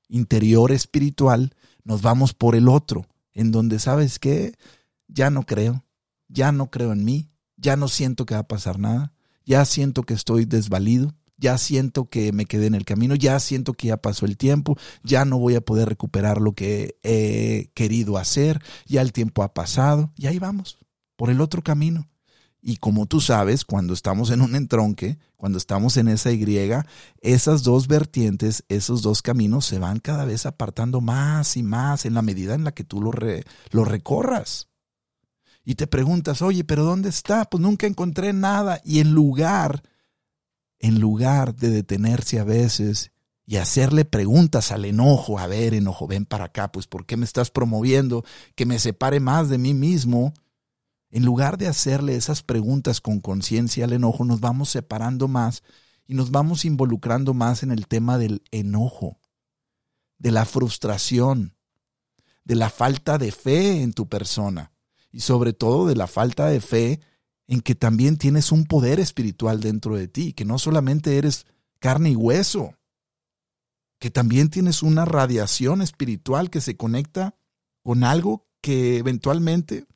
interior 0.09 0.73
espiritual, 0.73 1.55
nos 1.83 2.03
vamos 2.03 2.35
por 2.35 2.55
el 2.55 2.69
otro, 2.69 3.07
en 3.33 3.51
donde 3.51 3.79
sabes 3.79 4.19
que 4.19 4.55
ya 5.09 5.31
no 5.31 5.45
creo, 5.45 5.85
ya 6.29 6.53
no 6.53 6.71
creo 6.71 6.93
en 6.93 7.05
mí, 7.05 7.31
ya 7.57 7.77
no 7.77 7.89
siento 7.89 8.27
que 8.27 8.35
va 8.35 8.41
a 8.41 8.49
pasar 8.49 8.79
nada, 8.79 9.14
ya 9.45 9.65
siento 9.65 10.03
que 10.03 10.15
estoy 10.15 10.45
desvalido, 10.45 11.15
ya 11.37 11.59
siento 11.59 12.09
que 12.09 12.33
me 12.33 12.47
quedé 12.47 12.67
en 12.67 12.75
el 12.75 12.85
camino, 12.85 13.15
ya 13.15 13.39
siento 13.41 13.75
que 13.75 13.89
ya 13.89 13.97
pasó 13.97 14.27
el 14.27 14.37
tiempo, 14.37 14.77
ya 15.03 15.25
no 15.25 15.39
voy 15.39 15.57
a 15.57 15.61
poder 15.61 15.89
recuperar 15.89 16.41
lo 16.41 16.53
que 16.53 16.97
he 17.03 17.71
querido 17.75 18.19
hacer, 18.19 18.63
ya 18.87 19.03
el 19.03 19.13
tiempo 19.13 19.43
ha 19.43 19.53
pasado, 19.53 20.13
y 20.17 20.27
ahí 20.27 20.39
vamos, 20.39 20.79
por 21.17 21.31
el 21.31 21.41
otro 21.41 21.63
camino. 21.63 22.09
Y 22.67 22.79
como 22.79 23.05
tú 23.05 23.21
sabes, 23.21 23.63
cuando 23.67 23.93
estamos 23.93 24.31
en 24.31 24.41
un 24.41 24.57
entronque, 24.57 25.19
cuando 25.37 25.59
estamos 25.59 25.99
en 25.99 26.09
esa 26.09 26.33
Y, 26.33 26.47
esas 27.21 27.63
dos 27.63 27.89
vertientes, 27.89 28.65
esos 28.71 29.03
dos 29.03 29.21
caminos 29.21 29.67
se 29.67 29.79
van 29.79 30.01
cada 30.01 30.25
vez 30.25 30.47
apartando 30.47 31.03
más 31.03 31.59
y 31.59 31.63
más 31.63 32.07
en 32.07 32.15
la 32.15 32.23
medida 32.23 32.55
en 32.55 32.65
la 32.65 32.73
que 32.73 32.83
tú 32.83 33.03
lo, 33.03 33.13
lo 33.71 33.85
recorras 33.85 34.69
y 35.65 35.77
te 35.77 35.87
preguntas, 35.87 36.43
oye, 36.43 36.63
pero 36.63 36.85
¿dónde 36.85 37.09
está? 37.09 37.47
Pues 37.47 37.63
nunca 37.63 37.87
encontré 37.87 38.35
nada. 38.35 38.83
Y 38.85 39.01
en 39.01 39.13
lugar, 39.13 39.83
en 40.79 41.01
lugar 41.01 41.55
de 41.57 41.71
detenerse 41.71 42.39
a 42.39 42.45
veces 42.45 43.13
y 43.47 43.57
hacerle 43.57 44.05
preguntas 44.05 44.73
al 44.73 44.85
enojo. 44.85 45.39
A 45.39 45.47
ver, 45.47 45.73
enojo, 45.73 46.07
ven 46.07 46.27
para 46.27 46.47
acá, 46.47 46.71
pues 46.71 46.87
¿por 46.87 47.07
qué 47.07 47.17
me 47.17 47.25
estás 47.25 47.51
promoviendo 47.51 48.25
que 48.55 48.67
me 48.67 48.79
separe 48.79 49.21
más 49.21 49.49
de 49.49 49.57
mí 49.57 49.73
mismo? 49.73 50.35
En 51.11 51.25
lugar 51.25 51.57
de 51.57 51.69
hacerle 51.69 52.17
esas 52.17 52.43
preguntas 52.43 53.01
con 53.01 53.21
conciencia 53.21 53.87
al 53.87 53.95
enojo, 53.95 54.25
nos 54.25 54.41
vamos 54.41 54.69
separando 54.69 55.29
más 55.29 55.63
y 56.07 56.15
nos 56.15 56.31
vamos 56.31 56.67
involucrando 56.67 57.33
más 57.33 57.63
en 57.63 57.71
el 57.71 57.87
tema 57.87 58.19
del 58.19 58.43
enojo, 58.51 59.19
de 60.19 60.31
la 60.31 60.45
frustración, 60.45 61.55
de 62.45 62.57
la 62.57 62.69
falta 62.69 63.17
de 63.17 63.33
fe 63.33 63.81
en 63.81 63.95
tu 63.95 64.09
persona 64.09 64.74
y 65.15 65.21
sobre 65.21 65.53
todo 65.53 65.87
de 65.87 65.95
la 65.95 66.09
falta 66.09 66.49
de 66.49 66.61
fe 66.61 67.01
en 67.47 67.61
que 67.61 67.77
también 67.77 68.17
tienes 68.17 68.51
un 68.51 68.65
poder 68.65 68.99
espiritual 68.99 69.61
dentro 69.61 69.97
de 69.97 70.09
ti, 70.09 70.33
que 70.33 70.45
no 70.45 70.59
solamente 70.59 71.19
eres 71.19 71.47
carne 71.79 72.11
y 72.11 72.17
hueso, 72.17 72.75
que 74.01 74.11
también 74.11 74.51
tienes 74.51 74.83
una 74.83 75.05
radiación 75.05 75.83
espiritual 75.83 76.51
que 76.51 76.61
se 76.61 76.77
conecta 76.77 77.37
con 77.85 78.03
algo 78.03 78.49
que 78.61 78.97
eventualmente 78.97 79.87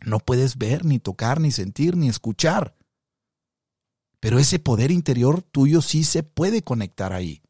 no 0.00 0.18
puedes 0.18 0.56
ver, 0.56 0.82
ni 0.82 0.98
tocar, 0.98 1.40
ni 1.40 1.52
sentir, 1.52 1.94
ni 1.94 2.08
escuchar. 2.08 2.74
Pero 4.18 4.38
ese 4.38 4.58
poder 4.58 4.90
interior 4.90 5.42
tuyo 5.42 5.82
sí 5.82 6.04
se 6.04 6.22
puede 6.22 6.62
conectar 6.62 7.12
ahí. 7.12 7.42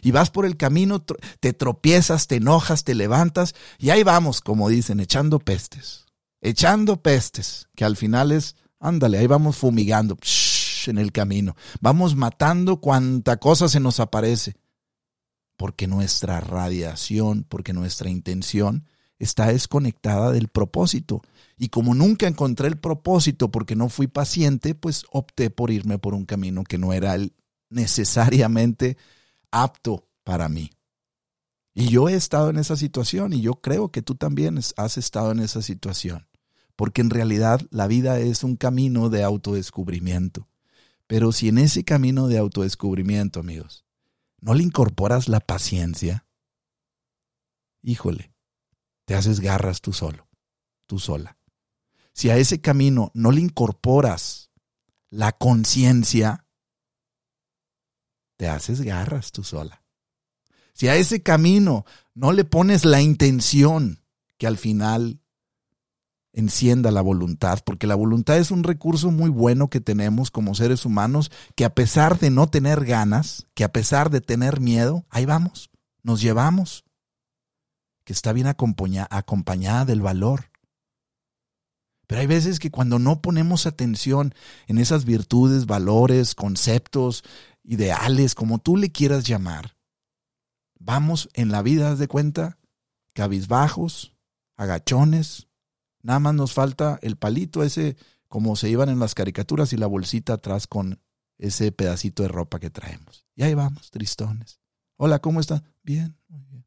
Y 0.00 0.10
vas 0.10 0.30
por 0.30 0.46
el 0.46 0.56
camino, 0.56 1.04
te 1.40 1.52
tropiezas, 1.52 2.28
te 2.28 2.36
enojas, 2.36 2.82
te 2.82 2.94
levantas 2.94 3.54
y 3.78 3.90
ahí 3.90 4.02
vamos, 4.04 4.40
como 4.40 4.70
dicen, 4.70 5.00
echando 5.00 5.38
pestes. 5.38 6.05
Echando 6.40 7.02
pestes, 7.02 7.68
que 7.74 7.84
al 7.84 7.96
final 7.96 8.32
es, 8.32 8.56
ándale, 8.78 9.18
ahí 9.18 9.26
vamos 9.26 9.56
fumigando 9.56 10.16
en 10.86 10.98
el 10.98 11.12
camino. 11.12 11.56
Vamos 11.80 12.16
matando 12.16 12.80
cuanta 12.80 13.38
cosa 13.38 13.68
se 13.68 13.80
nos 13.80 14.00
aparece. 14.00 14.56
Porque 15.56 15.86
nuestra 15.86 16.40
radiación, 16.40 17.44
porque 17.48 17.72
nuestra 17.72 18.10
intención 18.10 18.86
está 19.18 19.46
desconectada 19.46 20.32
del 20.32 20.48
propósito. 20.48 21.22
Y 21.56 21.68
como 21.68 21.94
nunca 21.94 22.26
encontré 22.26 22.68
el 22.68 22.76
propósito 22.76 23.50
porque 23.50 23.74
no 23.74 23.88
fui 23.88 24.06
paciente, 24.06 24.74
pues 24.74 25.04
opté 25.10 25.48
por 25.48 25.70
irme 25.70 25.98
por 25.98 26.14
un 26.14 26.26
camino 26.26 26.64
que 26.64 26.76
no 26.76 26.92
era 26.92 27.16
necesariamente 27.70 28.98
apto 29.50 30.06
para 30.22 30.48
mí. 30.50 30.70
Y 31.78 31.90
yo 31.90 32.08
he 32.08 32.14
estado 32.14 32.48
en 32.48 32.56
esa 32.56 32.74
situación 32.74 33.34
y 33.34 33.42
yo 33.42 33.60
creo 33.60 33.90
que 33.90 34.00
tú 34.00 34.14
también 34.14 34.58
has 34.78 34.96
estado 34.96 35.30
en 35.32 35.40
esa 35.40 35.60
situación, 35.60 36.26
porque 36.74 37.02
en 37.02 37.10
realidad 37.10 37.60
la 37.68 37.86
vida 37.86 38.18
es 38.18 38.44
un 38.44 38.56
camino 38.56 39.10
de 39.10 39.22
autodescubrimiento. 39.22 40.48
Pero 41.06 41.32
si 41.32 41.50
en 41.50 41.58
ese 41.58 41.84
camino 41.84 42.28
de 42.28 42.38
autodescubrimiento, 42.38 43.40
amigos, 43.40 43.84
no 44.40 44.54
le 44.54 44.62
incorporas 44.62 45.28
la 45.28 45.38
paciencia, 45.38 46.26
híjole, 47.82 48.32
te 49.04 49.14
haces 49.14 49.40
garras 49.40 49.82
tú 49.82 49.92
solo, 49.92 50.30
tú 50.86 50.98
sola. 50.98 51.36
Si 52.14 52.30
a 52.30 52.38
ese 52.38 52.62
camino 52.62 53.10
no 53.12 53.32
le 53.32 53.42
incorporas 53.42 54.50
la 55.10 55.32
conciencia, 55.32 56.46
te 58.38 58.48
haces 58.48 58.80
garras 58.80 59.30
tú 59.30 59.44
sola. 59.44 59.85
Si 60.76 60.88
a 60.88 60.96
ese 60.96 61.22
camino 61.22 61.86
no 62.14 62.32
le 62.32 62.44
pones 62.44 62.84
la 62.84 63.00
intención 63.00 64.02
que 64.36 64.46
al 64.46 64.58
final 64.58 65.22
encienda 66.34 66.90
la 66.90 67.00
voluntad, 67.00 67.60
porque 67.64 67.86
la 67.86 67.94
voluntad 67.94 68.36
es 68.36 68.50
un 68.50 68.62
recurso 68.62 69.10
muy 69.10 69.30
bueno 69.30 69.70
que 69.70 69.80
tenemos 69.80 70.30
como 70.30 70.54
seres 70.54 70.84
humanos, 70.84 71.32
que 71.54 71.64
a 71.64 71.74
pesar 71.74 72.18
de 72.18 72.28
no 72.28 72.48
tener 72.48 72.84
ganas, 72.84 73.46
que 73.54 73.64
a 73.64 73.72
pesar 73.72 74.10
de 74.10 74.20
tener 74.20 74.60
miedo, 74.60 75.06
ahí 75.08 75.24
vamos, 75.24 75.70
nos 76.02 76.20
llevamos, 76.20 76.84
que 78.04 78.12
está 78.12 78.34
bien 78.34 78.46
acompañada 78.46 79.86
del 79.86 80.02
valor. 80.02 80.50
Pero 82.06 82.20
hay 82.20 82.26
veces 82.26 82.58
que 82.58 82.70
cuando 82.70 82.98
no 82.98 83.22
ponemos 83.22 83.64
atención 83.64 84.34
en 84.66 84.76
esas 84.76 85.06
virtudes, 85.06 85.64
valores, 85.64 86.34
conceptos, 86.34 87.24
ideales, 87.64 88.34
como 88.34 88.58
tú 88.58 88.76
le 88.76 88.92
quieras 88.92 89.24
llamar. 89.24 89.75
Vamos 90.78 91.28
en 91.34 91.50
la 91.50 91.62
vida, 91.62 91.90
haz 91.90 91.98
de 91.98 92.08
cuenta, 92.08 92.58
cabizbajos, 93.12 94.14
agachones. 94.56 95.48
Nada 96.02 96.20
más 96.20 96.34
nos 96.34 96.52
falta 96.52 96.98
el 97.02 97.16
palito 97.16 97.62
ese, 97.62 97.96
como 98.28 98.56
se 98.56 98.68
iban 98.70 98.88
en 98.88 98.98
las 98.98 99.14
caricaturas, 99.14 99.72
y 99.72 99.76
la 99.76 99.86
bolsita 99.86 100.34
atrás 100.34 100.66
con 100.66 101.00
ese 101.38 101.72
pedacito 101.72 102.22
de 102.22 102.28
ropa 102.28 102.58
que 102.60 102.70
traemos. 102.70 103.26
Y 103.34 103.42
ahí 103.42 103.54
vamos, 103.54 103.90
tristones. 103.90 104.60
Hola, 104.96 105.18
¿cómo 105.18 105.40
está? 105.40 105.62
Bien, 105.82 106.16
muy 106.28 106.44
bien. 106.44 106.66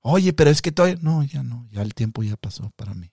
Oye, 0.00 0.32
pero 0.32 0.50
es 0.50 0.62
que 0.62 0.72
todavía... 0.72 0.98
No, 1.00 1.22
ya 1.22 1.42
no, 1.42 1.66
ya 1.70 1.82
el 1.82 1.94
tiempo 1.94 2.22
ya 2.22 2.36
pasó 2.36 2.70
para 2.76 2.94
mí. 2.94 3.12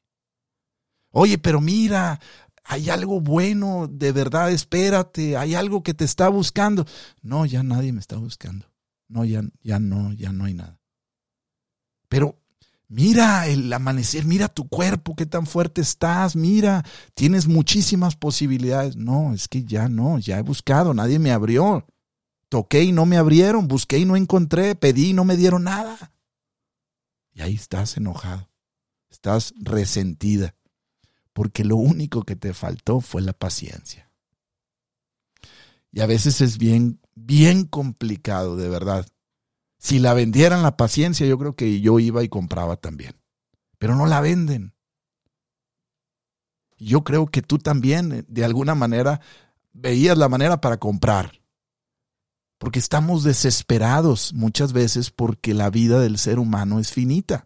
Oye, 1.12 1.38
pero 1.38 1.60
mira, 1.60 2.20
hay 2.64 2.90
algo 2.90 3.20
bueno, 3.20 3.88
de 3.92 4.12
verdad, 4.12 4.52
espérate, 4.52 5.36
hay 5.36 5.56
algo 5.56 5.84
que 5.84 5.94
te 5.94 6.06
está 6.06 6.30
buscando. 6.30 6.86
No, 7.22 7.46
ya 7.46 7.64
nadie 7.64 7.92
me 7.92 8.00
está 8.00 8.18
buscando. 8.18 8.71
No, 9.12 9.26
ya, 9.26 9.44
ya 9.62 9.80
no, 9.80 10.14
ya 10.14 10.32
no 10.32 10.46
hay 10.46 10.54
nada. 10.54 10.80
Pero 12.08 12.42
mira 12.88 13.48
el 13.48 13.72
amanecer, 13.72 14.26
mira 14.26 14.48
tu 14.48 14.68
cuerpo, 14.68 15.16
qué 15.16 15.26
tan 15.26 15.46
fuerte 15.46 15.82
estás, 15.82 16.36
mira, 16.36 16.84
tienes 17.14 17.48
muchísimas 17.48 18.16
posibilidades. 18.16 18.96
No, 18.96 19.34
es 19.34 19.48
que 19.48 19.64
ya 19.64 19.90
no, 19.90 20.18
ya 20.18 20.40
he 20.40 20.42
buscado, 20.42 20.94
nadie 20.94 21.20
me 21.20 21.32
abrió. 21.32 21.86
Toqué 22.50 22.84
y 22.84 22.92
no 22.92 23.06
me 23.06 23.18
abrieron, 23.18 23.68
busqué 23.68 23.98
y 23.98 24.06
no 24.06 24.16
encontré, 24.16 24.76
pedí 24.76 25.10
y 25.10 25.14
no 25.14 25.26
me 25.26 25.38
dieron 25.38 25.64
nada. 25.64 26.14
Y 27.34 27.42
ahí 27.42 27.56
estás 27.56 27.96
enojado, 27.98 28.50
estás 29.10 29.54
resentida 29.58 30.56
porque 31.34 31.64
lo 31.64 31.76
único 31.76 32.24
que 32.24 32.36
te 32.36 32.54
faltó 32.54 33.02
fue 33.02 33.22
la 33.22 33.34
paciencia. 33.34 34.10
Y 35.92 36.00
a 36.02 36.06
veces 36.06 36.42
es 36.42 36.58
bien, 36.58 37.01
bien 37.16 37.66
complicado, 37.66 38.56
de 38.56 38.70
verdad. 38.70 39.08
Si 39.78 40.00
la 40.00 40.14
vendieran 40.14 40.64
la 40.64 40.78
paciencia, 40.78 41.26
yo 41.26 41.38
creo 41.38 41.56
que 41.56 41.82
yo 41.82 42.00
iba 42.00 42.24
y 42.24 42.30
compraba 42.30 42.78
también. 42.78 43.20
Pero 43.78 43.96
no 43.96 44.06
la 44.06 44.22
venden. 44.22 44.74
Yo 46.78 47.04
creo 47.04 47.28
que 47.28 47.42
tú 47.42 47.58
también, 47.58 48.26
de 48.28 48.46
alguna 48.46 48.76
manera, 48.76 49.22
veías 49.74 50.18
la 50.18 50.30
manera 50.30 50.62
para 50.62 50.78
comprar. 50.78 51.42
Porque 52.58 52.80
estamos 52.80 53.24
desesperados 53.24 54.34
muchas 54.34 54.72
veces 54.72 55.10
porque 55.10 55.54
la 55.54 55.72
vida 55.72 56.00
del 56.00 56.20
ser 56.20 56.38
humano 56.38 56.80
es 56.80 56.92
finita. 56.92 57.46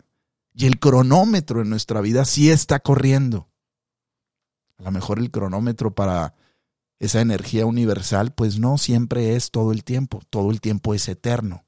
Y 0.53 0.65
el 0.65 0.79
cronómetro 0.79 1.61
en 1.61 1.69
nuestra 1.69 2.01
vida 2.01 2.25
sí 2.25 2.49
está 2.49 2.79
corriendo. 2.79 3.49
A 4.77 4.83
lo 4.83 4.91
mejor 4.91 5.19
el 5.19 5.31
cronómetro 5.31 5.95
para 5.95 6.35
esa 6.99 7.21
energía 7.21 7.65
universal, 7.65 8.33
pues 8.33 8.59
no 8.59 8.77
siempre 8.77 9.35
es 9.35 9.51
todo 9.51 9.71
el 9.71 9.83
tiempo, 9.83 10.21
todo 10.29 10.51
el 10.51 10.61
tiempo 10.61 10.93
es 10.93 11.07
eterno. 11.07 11.65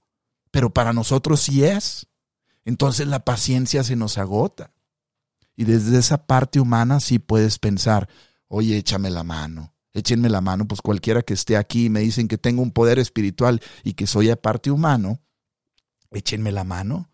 Pero 0.52 0.74
para 0.74 0.94
nosotros 0.94 1.42
sí 1.42 1.64
es. 1.64 2.08
Entonces 2.66 3.08
la 3.08 3.26
paciencia 3.26 3.84
se 3.84 3.96
nos 3.96 4.18
agota. 4.18 4.74
Y 5.56 5.66
desde 5.66 5.98
esa 5.98 6.26
parte 6.26 6.60
humana 6.60 7.00
sí 7.00 7.20
puedes 7.20 7.60
pensar, 7.60 8.08
oye, 8.48 8.78
échame 8.78 9.10
la 9.10 9.24
mano, 9.24 9.74
échenme 9.94 10.30
la 10.30 10.42
mano, 10.42 10.68
pues 10.68 10.82
cualquiera 10.82 11.24
que 11.24 11.34
esté 11.34 11.58
aquí 11.58 11.86
y 11.86 11.90
me 11.90 12.02
dicen 12.02 12.28
que 12.28 12.38
tengo 12.38 12.62
un 12.62 12.72
poder 12.72 13.00
espiritual 13.00 13.62
y 13.84 13.94
que 13.94 14.06
soy 14.06 14.30
aparte 14.30 14.70
humano, 14.70 15.20
échenme 16.12 16.52
la 16.52 16.64
mano 16.64 17.10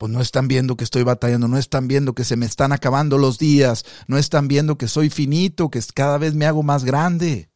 pues 0.00 0.10
no 0.10 0.22
están 0.22 0.48
viendo 0.48 0.78
que 0.78 0.84
estoy 0.84 1.02
batallando, 1.02 1.46
no 1.46 1.58
están 1.58 1.86
viendo 1.86 2.14
que 2.14 2.24
se 2.24 2.34
me 2.34 2.46
están 2.46 2.72
acabando 2.72 3.18
los 3.18 3.38
días, 3.38 3.84
no 4.06 4.16
están 4.16 4.48
viendo 4.48 4.78
que 4.78 4.88
soy 4.88 5.10
finito, 5.10 5.68
que 5.68 5.78
cada 5.92 6.16
vez 6.16 6.34
me 6.34 6.46
hago 6.46 6.62
más 6.62 6.84
grande. 6.84 7.50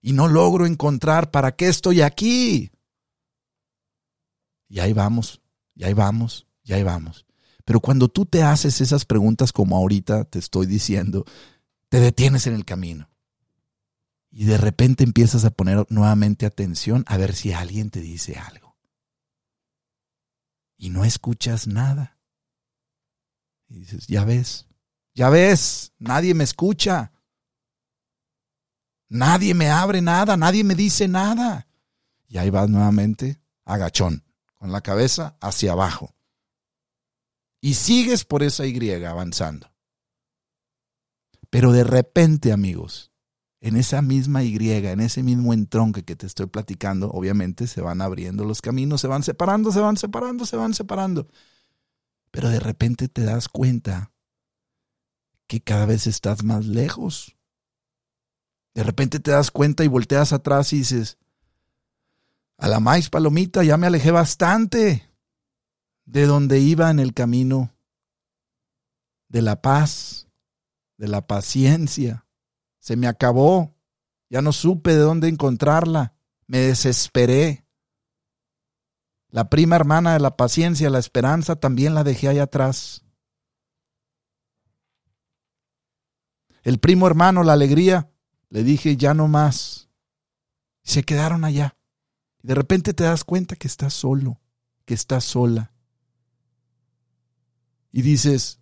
Y 0.00 0.14
no 0.14 0.28
logro 0.28 0.64
encontrar 0.64 1.30
para 1.30 1.54
qué 1.54 1.68
estoy 1.68 2.00
aquí. 2.00 2.70
Y 4.66 4.80
ahí 4.80 4.94
vamos, 4.94 5.42
y 5.74 5.84
ahí 5.84 5.92
vamos, 5.92 6.46
y 6.64 6.72
ahí 6.72 6.84
vamos. 6.84 7.26
Pero 7.66 7.80
cuando 7.80 8.08
tú 8.08 8.24
te 8.24 8.42
haces 8.42 8.80
esas 8.80 9.04
preguntas 9.04 9.52
como 9.52 9.76
ahorita 9.76 10.24
te 10.24 10.38
estoy 10.38 10.64
diciendo, 10.64 11.26
te 11.90 12.00
detienes 12.00 12.46
en 12.46 12.54
el 12.54 12.64
camino. 12.64 13.10
Y 14.30 14.46
de 14.46 14.56
repente 14.56 15.04
empiezas 15.04 15.44
a 15.44 15.50
poner 15.50 15.84
nuevamente 15.90 16.46
atención 16.46 17.04
a 17.08 17.18
ver 17.18 17.34
si 17.34 17.52
alguien 17.52 17.90
te 17.90 18.00
dice 18.00 18.38
algo 18.38 18.61
y 20.82 20.90
no 20.90 21.04
escuchas 21.04 21.68
nada. 21.68 22.18
Y 23.68 23.78
dices, 23.78 24.08
ya 24.08 24.24
ves, 24.24 24.66
ya 25.14 25.30
ves, 25.30 25.92
nadie 26.00 26.34
me 26.34 26.42
escucha. 26.42 27.12
Nadie 29.08 29.54
me 29.54 29.70
abre 29.70 30.00
nada, 30.00 30.36
nadie 30.36 30.64
me 30.64 30.74
dice 30.74 31.06
nada. 31.06 31.68
Y 32.26 32.38
ahí 32.38 32.50
vas 32.50 32.68
nuevamente, 32.68 33.40
agachón, 33.64 34.24
con 34.54 34.72
la 34.72 34.80
cabeza 34.80 35.36
hacia 35.40 35.70
abajo. 35.70 36.16
Y 37.60 37.74
sigues 37.74 38.24
por 38.24 38.42
esa 38.42 38.66
Y 38.66 39.12
avanzando. 39.12 39.72
Pero 41.48 41.70
de 41.70 41.84
repente, 41.84 42.50
amigos, 42.50 43.11
en 43.62 43.76
esa 43.76 44.02
misma 44.02 44.42
Y, 44.42 44.56
en 44.56 45.00
ese 45.00 45.22
mismo 45.22 45.54
entronque 45.54 46.02
que 46.02 46.16
te 46.16 46.26
estoy 46.26 46.46
platicando, 46.46 47.10
obviamente 47.10 47.68
se 47.68 47.80
van 47.80 48.02
abriendo 48.02 48.44
los 48.44 48.60
caminos, 48.60 49.00
se 49.00 49.06
van 49.06 49.22
separando, 49.22 49.70
se 49.70 49.78
van 49.78 49.96
separando, 49.96 50.44
se 50.44 50.56
van 50.56 50.74
separando. 50.74 51.28
Pero 52.32 52.48
de 52.48 52.58
repente 52.58 53.08
te 53.08 53.22
das 53.22 53.48
cuenta 53.48 54.10
que 55.46 55.60
cada 55.60 55.86
vez 55.86 56.08
estás 56.08 56.42
más 56.42 56.66
lejos. 56.66 57.36
De 58.74 58.82
repente 58.82 59.20
te 59.20 59.30
das 59.30 59.52
cuenta 59.52 59.84
y 59.84 59.88
volteas 59.88 60.32
atrás 60.32 60.72
y 60.72 60.78
dices, 60.78 61.18
a 62.58 62.66
la 62.66 62.80
maíz 62.80 63.10
palomita 63.10 63.62
ya 63.62 63.76
me 63.76 63.86
alejé 63.86 64.10
bastante 64.10 65.08
de 66.04 66.26
donde 66.26 66.58
iba 66.58 66.90
en 66.90 66.98
el 66.98 67.14
camino 67.14 67.72
de 69.28 69.40
la 69.40 69.62
paz, 69.62 70.26
de 70.96 71.06
la 71.06 71.28
paciencia. 71.28 72.26
Se 72.82 72.96
me 72.96 73.06
acabó. 73.06 73.76
Ya 74.28 74.42
no 74.42 74.50
supe 74.52 74.90
de 74.90 74.98
dónde 74.98 75.28
encontrarla. 75.28 76.14
Me 76.48 76.58
desesperé. 76.58 77.64
La 79.28 79.48
prima 79.48 79.76
hermana 79.76 80.14
de 80.14 80.20
la 80.20 80.36
paciencia, 80.36 80.90
la 80.90 80.98
esperanza, 80.98 81.54
también 81.56 81.94
la 81.94 82.02
dejé 82.02 82.28
ahí 82.28 82.40
atrás. 82.40 83.04
El 86.64 86.80
primo 86.80 87.06
hermano, 87.06 87.44
la 87.44 87.52
alegría, 87.52 88.10
le 88.50 88.64
dije 88.64 88.96
ya 88.96 89.14
no 89.14 89.28
más. 89.28 89.88
Se 90.82 91.04
quedaron 91.04 91.44
allá. 91.44 91.76
Y 92.42 92.48
de 92.48 92.56
repente 92.56 92.94
te 92.94 93.04
das 93.04 93.22
cuenta 93.22 93.54
que 93.54 93.68
estás 93.68 93.94
solo, 93.94 94.40
que 94.84 94.94
estás 94.94 95.22
sola. 95.22 95.72
Y 97.92 98.02
dices, 98.02 98.58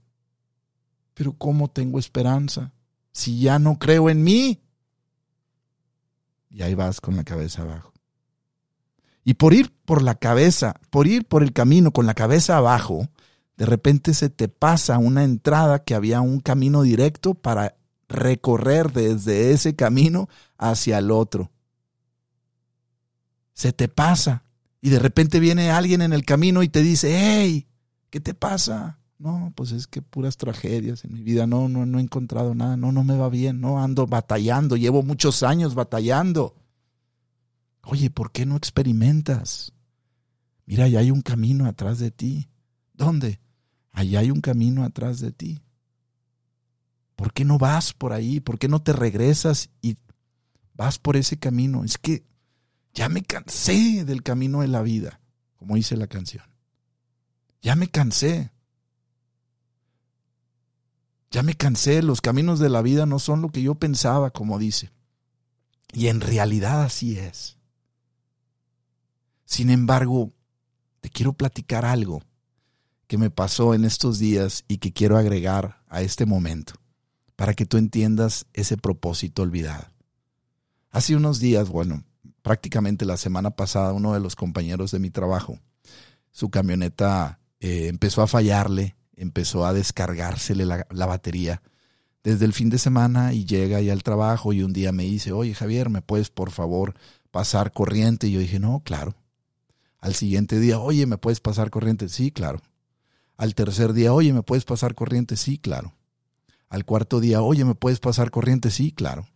pero 1.15 1.33
¿cómo 1.33 1.71
tengo 1.71 1.99
esperanza 1.99 2.75
si 3.13 3.41
ya 3.41 3.59
no 3.59 3.79
creo 3.79 4.11
en 4.11 4.23
mí? 4.23 4.61
Y 6.49 6.63
ahí 6.63 6.75
vas 6.75 7.01
con 7.01 7.17
la 7.17 7.25
cabeza 7.25 7.63
abajo. 7.63 7.93
Y 9.25 9.35
por 9.35 9.55
ir 9.55 9.73
por 9.85 10.03
la 10.03 10.15
cabeza, 10.15 10.75
por 10.91 11.07
ir 11.07 11.27
por 11.27 11.43
el 11.43 11.53
camino 11.53 11.93
con 11.93 12.07
la 12.07 12.15
cabeza 12.15 12.57
abajo, 12.57 13.09
de 13.57 13.67
repente 13.67 14.15
se 14.15 14.31
te 14.31 14.49
pasa 14.49 14.99
una 14.99 15.23
entrada 15.23 15.85
que 15.85 15.95
había 15.95 16.21
un 16.21 16.41
camino 16.41 16.83
directo 16.83 17.35
para 17.35 17.77
recorrer 18.09 18.93
desde 18.93 19.53
ese 19.53 19.77
camino 19.77 20.29
hacia 20.57 20.99
el 20.99 21.11
otro. 21.11 21.51
Se 23.53 23.73
te 23.73 23.89
pasa 23.89 24.45
y 24.81 24.89
de 24.89 24.99
repente 24.99 25.41
viene 25.41 25.71
alguien 25.71 26.01
en 26.01 26.13
el 26.13 26.25
camino 26.25 26.63
y 26.63 26.69
te 26.69 26.83
dice, 26.83 27.15
hey, 27.19 27.69
¿qué 28.09 28.21
te 28.21 28.33
pasa? 28.33 29.00
No, 29.21 29.53
pues 29.55 29.73
es 29.73 29.87
que 29.87 30.01
puras 30.01 30.39
tragedias 30.39 31.05
en 31.05 31.13
mi 31.13 31.23
vida, 31.23 31.47
no, 31.47 31.69
no, 31.69 31.85
no 31.85 31.99
he 31.99 32.03
encontrado 32.03 32.55
nada, 32.55 32.79
no, 32.79 32.91
no 32.91 33.05
me 33.05 33.19
va 33.19 33.29
bien, 33.29 33.61
no, 33.61 33.79
ando 33.79 34.07
batallando, 34.07 34.79
llevo 34.79 35.03
muchos 35.03 35.43
años 35.43 35.75
batallando. 35.75 36.57
Oye, 37.83 38.09
¿por 38.09 38.33
qué 38.33 38.47
no 38.47 38.57
experimentas? 38.57 39.75
Mira, 40.65 40.85
allá 40.85 41.01
hay 41.01 41.11
un 41.11 41.21
camino 41.21 41.67
atrás 41.67 41.99
de 41.99 42.11
ti. 42.11 42.49
¿Dónde? 42.95 43.41
Allá 43.93 44.21
hay 44.21 44.31
un 44.31 44.41
camino 44.41 44.85
atrás 44.85 45.21
de 45.21 45.33
ti. 45.33 45.63
¿Por 47.15 47.35
qué 47.35 47.45
no 47.45 47.59
vas 47.59 47.93
por 47.93 48.15
ahí? 48.15 48.41
¿Por 48.41 48.59
qué 48.59 48.69
no 48.69 48.81
te 48.81 48.95
regresas 48.95 49.69
y 49.83 49.99
vas 50.73 50.99
por 50.99 51.19
ese 51.19 51.39
camino? 51.39 51.85
Es 51.85 51.99
que 51.99 52.25
ya 52.95 53.11
me 53.11 53.23
cansé 53.23 54.07
del 54.07 54.23
camino 54.23 54.63
de 54.63 54.69
la 54.69 54.81
vida, 54.81 55.21
como 55.57 55.75
dice 55.75 55.99
la 55.99 56.07
canción. 56.07 56.45
Ya 57.61 57.77
me 57.77 57.89
cansé. 57.89 58.51
Ya 61.31 61.43
me 61.43 61.55
cansé, 61.55 62.03
los 62.03 62.21
caminos 62.21 62.59
de 62.59 62.69
la 62.71 62.83
vida 62.83 63.07
no 63.07 63.19
son 63.19 63.41
lo 63.43 63.51
que 63.51 63.63
yo 63.63 63.77
pensaba, 63.77 64.31
como 64.31 64.59
dice. 64.59 64.91
Y 65.93 66.09
en 66.09 66.21
realidad 66.21 66.83
así 66.83 67.19
es. 67.19 67.57
Sin 69.45 69.71
embargo, 69.71 70.33
te 71.01 71.11
quiero 71.11 71.33
platicar 71.33 71.85
algo 71.85 72.23
que 73.07 73.19
me 73.19 73.31
pasó 73.31 73.75
en 73.75 73.85
estos 73.85 74.19
días 74.19 74.65
y 74.69 74.79
que 74.79 74.93
quiero 74.93 75.17
agregar 75.17 75.83
a 75.89 76.03
este 76.03 76.27
momento 76.27 76.75
para 77.37 77.55
que 77.55 77.67
tú 77.67 77.77
entiendas 77.77 78.47
ese 78.53 78.77
propósito 78.77 79.43
olvidado. 79.43 79.87
Hace 80.91 81.17
unos 81.17 81.41
días, 81.41 81.69
bueno, 81.69 82.05
prácticamente 82.43 83.05
la 83.05 83.17
semana 83.17 83.51
pasada, 83.51 83.93
uno 83.93 84.15
de 84.15 84.21
los 84.21 84.37
compañeros 84.37 84.91
de 84.91 84.99
mi 84.99 85.11
trabajo, 85.11 85.59
su 86.31 86.51
camioneta 86.51 87.41
eh, 87.61 87.89
empezó 87.89 88.23
a 88.23 88.27
fallarle, 88.27 88.97
empezó 89.21 89.67
a 89.67 89.73
descargársele 89.73 90.65
la, 90.65 90.87
la, 90.91 91.07
batería 91.07 91.63
desde 92.25 92.47
el 92.47 92.53
fin 92.53 92.71
de 92.71 92.79
semana 92.79 93.33
y 93.33 93.45
llega 93.45 93.79
ahí 93.79 93.91
al 93.91 94.03
trabajo 94.03 94.53
y 94.53 94.63
un 94.63 94.73
día 94.73 94.93
me 94.93 95.05
dice, 95.05 95.33
oye 95.33 95.55
Javier, 95.55 95.91
¿me 95.91 96.03
puedes 96.03 96.31
por 96.31 96.51
favor 96.51 96.95
pasar 97.31 97.73
corriente? 97.73 98.29
Y 98.29 98.33
yo 98.33 98.41
dije, 98.41 98.59
no, 98.59 98.81
claro. 98.85 99.15
Al 100.01 100.15
siguiente 100.15 100.59
día, 100.59 100.79
oye, 100.79 101.07
¿me 101.07 101.19
puedes 101.19 101.41
pasar 101.41 101.71
corriente? 101.71 102.09
Sí, 102.09 102.31
claro. 102.31 102.63
Al 103.37 103.55
tercer 103.55 103.93
día, 103.93 104.13
oye, 104.15 104.33
¿me 104.33 104.43
puedes 104.43 104.65
pasar 104.65 104.95
corriente? 104.95 105.37
Sí, 105.37 105.59
claro. 105.59 105.95
Al 106.71 106.85
cuarto 106.85 107.21
día, 107.21 107.43
oye, 107.43 107.65
¿me 107.65 107.75
puedes 107.75 108.01
pasar 108.01 108.31
corriente? 108.31 108.71
Sí, 108.71 108.93
claro. 108.93 109.27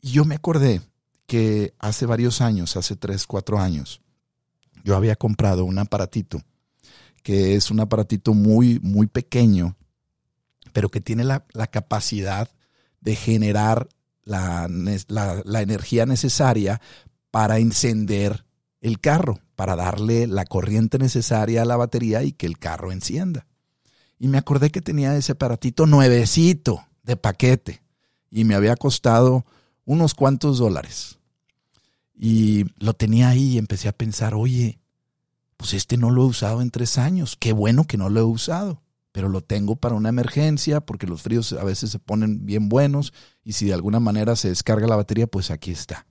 Y 0.00 0.12
yo 0.12 0.24
me 0.24 0.36
acordé 0.36 0.82
que 1.26 1.74
hace 1.78 2.06
varios 2.06 2.40
años, 2.40 2.76
hace 2.76 2.94
tres, 2.94 3.26
cuatro 3.26 3.58
años, 3.58 4.02
yo 4.84 4.96
había 4.96 5.16
comprado 5.16 5.64
un 5.64 5.78
aparatito, 5.78 6.42
que 7.24 7.56
es 7.56 7.72
un 7.72 7.80
aparatito 7.80 8.34
muy, 8.34 8.78
muy 8.78 9.08
pequeño, 9.08 9.76
pero 10.72 10.88
que 10.88 11.00
tiene 11.00 11.24
la, 11.24 11.44
la 11.52 11.66
capacidad 11.66 12.48
de 13.00 13.16
generar 13.16 13.88
la, 14.22 14.68
la, 15.08 15.42
la 15.44 15.62
energía 15.62 16.06
necesaria 16.06 16.80
para 17.32 17.58
encender 17.58 18.44
el 18.80 19.00
carro, 19.00 19.40
para 19.56 19.74
darle 19.74 20.28
la 20.28 20.44
corriente 20.44 20.98
necesaria 20.98 21.62
a 21.62 21.64
la 21.64 21.76
batería 21.76 22.22
y 22.22 22.30
que 22.30 22.46
el 22.46 22.58
carro 22.58 22.92
encienda 22.92 23.48
y 24.18 24.28
me 24.28 24.38
acordé 24.38 24.70
que 24.70 24.80
tenía 24.80 25.16
ese 25.16 25.32
aparatito 25.32 25.86
nuevecito 25.86 26.86
de 27.02 27.16
paquete 27.16 27.82
y 28.30 28.44
me 28.44 28.54
había 28.54 28.76
costado 28.76 29.44
unos 29.84 30.14
cuantos 30.14 30.58
dólares. 30.58 31.18
Y 32.14 32.64
lo 32.78 32.94
tenía 32.94 33.28
ahí 33.28 33.52
y 33.54 33.58
empecé 33.58 33.88
a 33.88 33.92
pensar, 33.92 34.34
oye, 34.34 34.78
pues 35.56 35.74
este 35.74 35.96
no 35.96 36.10
lo 36.10 36.22
he 36.22 36.26
usado 36.26 36.62
en 36.62 36.70
tres 36.70 36.98
años, 36.98 37.36
qué 37.38 37.52
bueno 37.52 37.84
que 37.84 37.96
no 37.96 38.08
lo 38.08 38.20
he 38.20 38.24
usado, 38.24 38.82
pero 39.12 39.28
lo 39.28 39.40
tengo 39.40 39.76
para 39.76 39.94
una 39.94 40.08
emergencia 40.08 40.80
porque 40.80 41.06
los 41.06 41.22
fríos 41.22 41.52
a 41.52 41.64
veces 41.64 41.90
se 41.90 41.98
ponen 41.98 42.46
bien 42.46 42.68
buenos 42.68 43.12
y 43.44 43.52
si 43.52 43.66
de 43.66 43.74
alguna 43.74 44.00
manera 44.00 44.36
se 44.36 44.48
descarga 44.48 44.86
la 44.86 44.96
batería, 44.96 45.26
pues 45.26 45.50
aquí 45.50 45.70
está. 45.70 46.06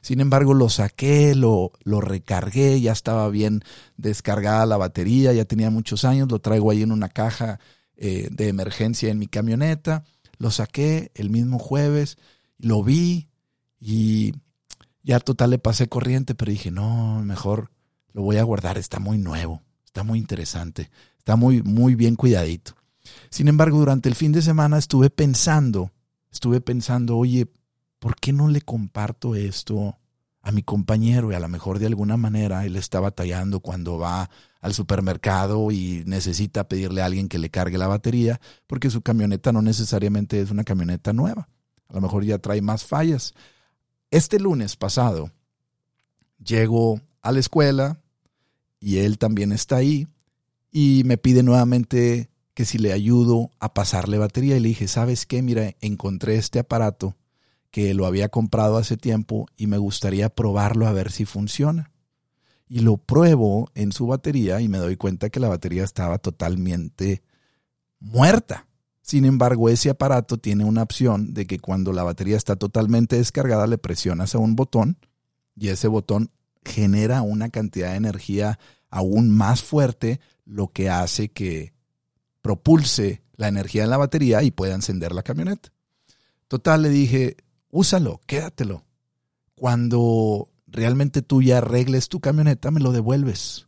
Sin 0.00 0.20
embargo, 0.20 0.54
lo 0.54 0.68
saqué, 0.68 1.34
lo, 1.34 1.72
lo 1.84 2.00
recargué, 2.00 2.80
ya 2.80 2.92
estaba 2.92 3.28
bien 3.28 3.62
descargada 3.96 4.66
la 4.66 4.76
batería, 4.76 5.32
ya 5.32 5.44
tenía 5.44 5.70
muchos 5.70 6.04
años, 6.04 6.30
lo 6.30 6.40
traigo 6.40 6.70
ahí 6.70 6.82
en 6.82 6.92
una 6.92 7.08
caja 7.08 7.60
eh, 7.96 8.28
de 8.30 8.48
emergencia 8.48 9.10
en 9.10 9.18
mi 9.18 9.26
camioneta, 9.26 10.04
lo 10.38 10.50
saqué 10.50 11.10
el 11.14 11.30
mismo 11.30 11.58
jueves, 11.58 12.18
lo 12.58 12.82
vi 12.82 13.28
y 13.80 14.34
ya 15.02 15.20
total 15.20 15.50
le 15.50 15.58
pasé 15.58 15.88
corriente, 15.88 16.34
pero 16.34 16.50
dije, 16.50 16.70
no, 16.70 17.22
mejor 17.22 17.70
lo 18.12 18.22
voy 18.22 18.36
a 18.36 18.42
guardar, 18.42 18.78
está 18.78 18.98
muy 18.98 19.18
nuevo, 19.18 19.62
está 19.84 20.02
muy 20.02 20.18
interesante, 20.18 20.90
está 21.18 21.36
muy, 21.36 21.62
muy 21.62 21.94
bien 21.94 22.16
cuidadito. 22.16 22.72
Sin 23.30 23.48
embargo, 23.48 23.78
durante 23.78 24.08
el 24.08 24.14
fin 24.14 24.32
de 24.32 24.42
semana 24.42 24.78
estuve 24.78 25.10
pensando, 25.10 25.90
estuve 26.30 26.60
pensando, 26.60 27.16
oye, 27.16 27.46
¿por 27.98 28.16
qué 28.16 28.32
no 28.32 28.48
le 28.48 28.60
comparto 28.60 29.34
esto 29.34 29.98
a 30.42 30.52
mi 30.52 30.62
compañero? 30.62 31.32
Y 31.32 31.34
a 31.34 31.40
lo 31.40 31.48
mejor 31.48 31.78
de 31.78 31.86
alguna 31.86 32.16
manera 32.16 32.64
él 32.64 32.76
está 32.76 33.00
batallando 33.00 33.60
cuando 33.60 33.98
va 33.98 34.30
al 34.60 34.74
supermercado 34.74 35.70
y 35.70 36.02
necesita 36.06 36.68
pedirle 36.68 37.02
a 37.02 37.06
alguien 37.06 37.28
que 37.28 37.38
le 37.38 37.50
cargue 37.50 37.78
la 37.78 37.86
batería, 37.86 38.40
porque 38.66 38.90
su 38.90 39.02
camioneta 39.02 39.52
no 39.52 39.62
necesariamente 39.62 40.40
es 40.40 40.50
una 40.50 40.64
camioneta 40.64 41.12
nueva. 41.12 41.48
A 41.88 41.94
lo 41.94 42.00
mejor 42.00 42.24
ya 42.24 42.38
trae 42.38 42.60
más 42.60 42.84
fallas. 42.84 43.34
Este 44.10 44.38
lunes 44.40 44.76
pasado 44.76 45.30
llego 46.42 47.00
a 47.28 47.32
la 47.32 47.40
escuela 47.40 48.00
y 48.80 48.98
él 48.98 49.18
también 49.18 49.52
está 49.52 49.76
ahí 49.76 50.08
y 50.70 51.02
me 51.04 51.18
pide 51.18 51.42
nuevamente 51.42 52.30
que 52.54 52.64
si 52.64 52.78
le 52.78 52.92
ayudo 52.92 53.50
a 53.60 53.74
pasarle 53.74 54.18
batería 54.18 54.56
y 54.56 54.60
le 54.60 54.68
dije, 54.68 54.88
¿sabes 54.88 55.26
qué? 55.26 55.42
Mira, 55.42 55.74
encontré 55.80 56.36
este 56.36 56.58
aparato 56.58 57.16
que 57.70 57.92
lo 57.94 58.06
había 58.06 58.30
comprado 58.30 58.78
hace 58.78 58.96
tiempo 58.96 59.46
y 59.56 59.66
me 59.66 59.78
gustaría 59.78 60.30
probarlo 60.30 60.86
a 60.86 60.92
ver 60.92 61.12
si 61.12 61.24
funciona. 61.24 61.92
Y 62.66 62.80
lo 62.80 62.96
pruebo 62.96 63.70
en 63.74 63.92
su 63.92 64.06
batería 64.06 64.60
y 64.60 64.68
me 64.68 64.78
doy 64.78 64.96
cuenta 64.96 65.30
que 65.30 65.40
la 65.40 65.48
batería 65.48 65.84
estaba 65.84 66.18
totalmente 66.18 67.22
muerta. 68.00 68.66
Sin 69.02 69.24
embargo, 69.24 69.68
ese 69.68 69.90
aparato 69.90 70.38
tiene 70.38 70.64
una 70.64 70.82
opción 70.82 71.34
de 71.34 71.46
que 71.46 71.58
cuando 71.58 71.92
la 71.92 72.02
batería 72.02 72.36
está 72.36 72.56
totalmente 72.56 73.16
descargada 73.16 73.66
le 73.66 73.78
presionas 73.78 74.34
a 74.34 74.38
un 74.38 74.56
botón 74.56 74.98
y 75.54 75.68
ese 75.68 75.88
botón 75.88 76.30
genera 76.68 77.22
una 77.22 77.48
cantidad 77.48 77.90
de 77.90 77.96
energía 77.96 78.58
aún 78.90 79.30
más 79.30 79.62
fuerte, 79.62 80.20
lo 80.44 80.68
que 80.68 80.88
hace 80.88 81.28
que 81.28 81.72
propulse 82.40 83.22
la 83.36 83.48
energía 83.48 83.84
en 83.84 83.90
la 83.90 83.96
batería 83.96 84.42
y 84.42 84.50
pueda 84.50 84.74
encender 84.74 85.12
la 85.12 85.22
camioneta. 85.22 85.70
Total, 86.48 86.82
le 86.82 86.88
dije, 86.88 87.36
úsalo, 87.70 88.20
quédatelo. 88.26 88.84
Cuando 89.54 90.48
realmente 90.66 91.22
tú 91.22 91.42
ya 91.42 91.58
arregles 91.58 92.08
tu 92.08 92.20
camioneta, 92.20 92.70
me 92.70 92.80
lo 92.80 92.92
devuelves. 92.92 93.66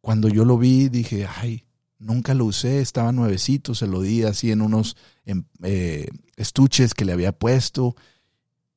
Cuando 0.00 0.28
yo 0.28 0.44
lo 0.44 0.58
vi, 0.58 0.88
dije, 0.88 1.26
ay, 1.26 1.64
nunca 1.98 2.34
lo 2.34 2.44
usé, 2.44 2.80
estaba 2.80 3.12
nuevecito, 3.12 3.74
se 3.74 3.86
lo 3.86 4.02
di 4.02 4.22
así 4.24 4.50
en 4.50 4.60
unos 4.60 4.96
em, 5.24 5.44
eh, 5.62 6.08
estuches 6.36 6.94
que 6.94 7.04
le 7.04 7.12
había 7.12 7.32
puesto. 7.32 7.96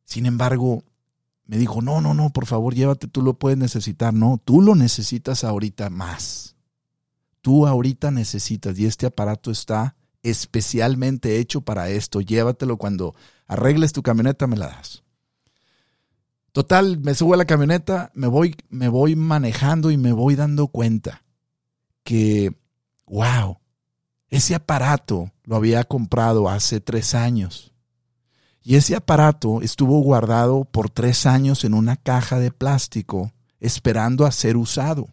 Sin 0.05 0.25
embargo, 0.25 0.83
me 1.47 1.57
dijo, 1.57 1.81
no, 1.81 2.01
no, 2.01 2.13
no, 2.13 2.29
por 2.29 2.45
favor, 2.45 2.75
llévate, 2.75 3.07
tú 3.07 3.21
lo 3.21 3.33
puedes 3.33 3.57
necesitar. 3.57 4.13
No, 4.13 4.39
tú 4.43 4.61
lo 4.61 4.75
necesitas 4.75 5.43
ahorita 5.43 5.89
más. 5.89 6.55
Tú 7.41 7.65
ahorita 7.65 8.11
necesitas 8.11 8.77
y 8.77 8.85
este 8.85 9.05
aparato 9.05 9.49
está 9.49 9.95
especialmente 10.23 11.39
hecho 11.39 11.61
para 11.61 11.89
esto. 11.89 12.19
Llévatelo 12.19 12.77
cuando 12.77 13.15
arregles 13.47 13.93
tu 13.93 14.03
camioneta, 14.03 14.45
me 14.45 14.57
la 14.57 14.67
das. 14.67 15.03
Total, 16.51 16.99
me 16.99 17.13
subo 17.13 17.35
a 17.35 17.37
la 17.37 17.45
camioneta, 17.45 18.11
me 18.13 18.27
voy, 18.27 18.55
me 18.69 18.89
voy 18.89 19.15
manejando 19.15 19.89
y 19.89 19.97
me 19.97 20.11
voy 20.11 20.35
dando 20.35 20.67
cuenta 20.67 21.23
que, 22.03 22.57
wow, 23.05 23.59
ese 24.29 24.55
aparato 24.55 25.31
lo 25.43 25.55
había 25.55 25.83
comprado 25.85 26.49
hace 26.49 26.81
tres 26.81 27.15
años. 27.15 27.73
Y 28.67 28.75
ese 28.75 28.97
aparato 28.97 29.61
estuvo 29.61 29.97
guardado 30.01 30.65
por 30.65 30.89
tres 30.89 31.25
años 31.25 31.63
en 31.63 31.73
una 31.73 31.95
caja 31.95 32.37
de 32.37 32.51
plástico, 32.51 33.31
esperando 33.61 34.25
a 34.25 34.31
ser 34.33 34.57
usado. 34.57 35.07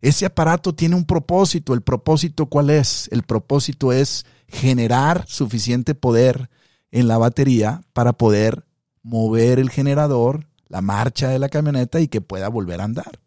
Ese 0.00 0.26
aparato 0.26 0.74
tiene 0.74 0.96
un 0.96 1.04
propósito. 1.04 1.72
¿El 1.72 1.82
propósito 1.82 2.46
cuál 2.46 2.70
es? 2.70 3.08
El 3.12 3.22
propósito 3.22 3.92
es 3.92 4.26
generar 4.48 5.24
suficiente 5.28 5.94
poder 5.94 6.50
en 6.90 7.06
la 7.06 7.16
batería 7.16 7.84
para 7.92 8.12
poder 8.12 8.66
mover 9.04 9.60
el 9.60 9.70
generador, 9.70 10.48
la 10.66 10.80
marcha 10.80 11.28
de 11.28 11.38
la 11.38 11.48
camioneta 11.48 12.00
y 12.00 12.08
que 12.08 12.22
pueda 12.22 12.48
volver 12.48 12.80
a 12.80 12.84
andar. 12.86 13.20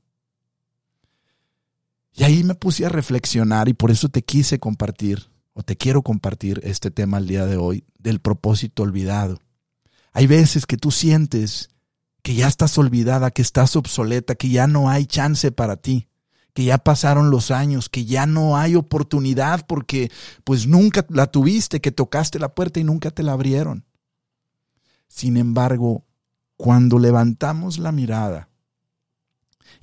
Y 2.11 2.25
ahí 2.25 2.43
me 2.43 2.55
puse 2.55 2.85
a 2.85 2.89
reflexionar 2.89 3.69
y 3.69 3.73
por 3.73 3.91
eso 3.91 4.09
te 4.09 4.23
quise 4.23 4.59
compartir 4.59 5.33
o 5.55 5.63
te 5.63 5.77
quiero 5.77 6.03
compartir 6.03 6.59
este 6.63 6.91
tema 6.91 7.17
el 7.17 7.27
día 7.27 7.45
de 7.45 7.55
hoy 7.55 7.85
del 7.97 8.19
propósito 8.19 8.83
olvidado. 8.83 9.39
Hay 10.11 10.27
veces 10.27 10.65
que 10.65 10.77
tú 10.77 10.91
sientes 10.91 11.69
que 12.21 12.35
ya 12.35 12.47
estás 12.47 12.77
olvidada, 12.77 13.31
que 13.31 13.41
estás 13.41 13.75
obsoleta, 13.75 14.35
que 14.35 14.49
ya 14.49 14.67
no 14.67 14.89
hay 14.89 15.05
chance 15.05 15.51
para 15.51 15.77
ti, 15.77 16.09
que 16.53 16.65
ya 16.65 16.77
pasaron 16.77 17.31
los 17.31 17.51
años, 17.51 17.87
que 17.87 18.03
ya 18.03 18.25
no 18.25 18.57
hay 18.57 18.75
oportunidad 18.75 19.65
porque 19.65 20.11
pues 20.43 20.67
nunca 20.67 21.05
la 21.09 21.27
tuviste, 21.27 21.79
que 21.79 21.91
tocaste 21.91 22.37
la 22.37 22.53
puerta 22.53 22.81
y 22.81 22.83
nunca 22.83 23.11
te 23.11 23.23
la 23.23 23.31
abrieron. 23.31 23.85
Sin 25.07 25.37
embargo, 25.37 26.03
cuando 26.57 26.99
levantamos 26.99 27.79
la 27.79 27.93
mirada 27.93 28.49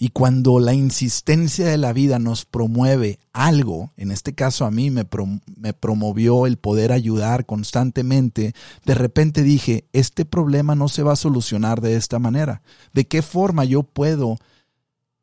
y 0.03 0.09
cuando 0.09 0.59
la 0.59 0.75
insistencia 0.75 1.69
de 1.69 1.79
la 1.79 1.93
vida 1.93 2.19
nos 2.19 2.45
promueve 2.45 3.21
algo, 3.33 3.93
en 3.97 4.11
este 4.11 4.35
caso 4.35 4.65
a 4.65 4.73
mí 4.73 4.91
me, 4.91 5.05
promovió 5.05 6.49
el 6.49 6.57
poder 6.57 6.91
ayudar 6.91 7.47
constantemente, 7.47 8.53
de 8.85 8.95
repente 8.95 9.45
dije, 9.45 9.85
este 9.93 10.25
problema 10.25 10.75
no 10.75 10.89
se 10.89 11.05
va 11.05 11.13
a 11.13 11.17
solucionar 11.17 11.81
de 11.81 11.95
esta 11.95 12.19
manera. 12.19 12.63
¿De 12.93 13.07
qué 13.07 13.23
forma 13.23 13.65
yo 13.65 13.85
puedo 13.85 14.39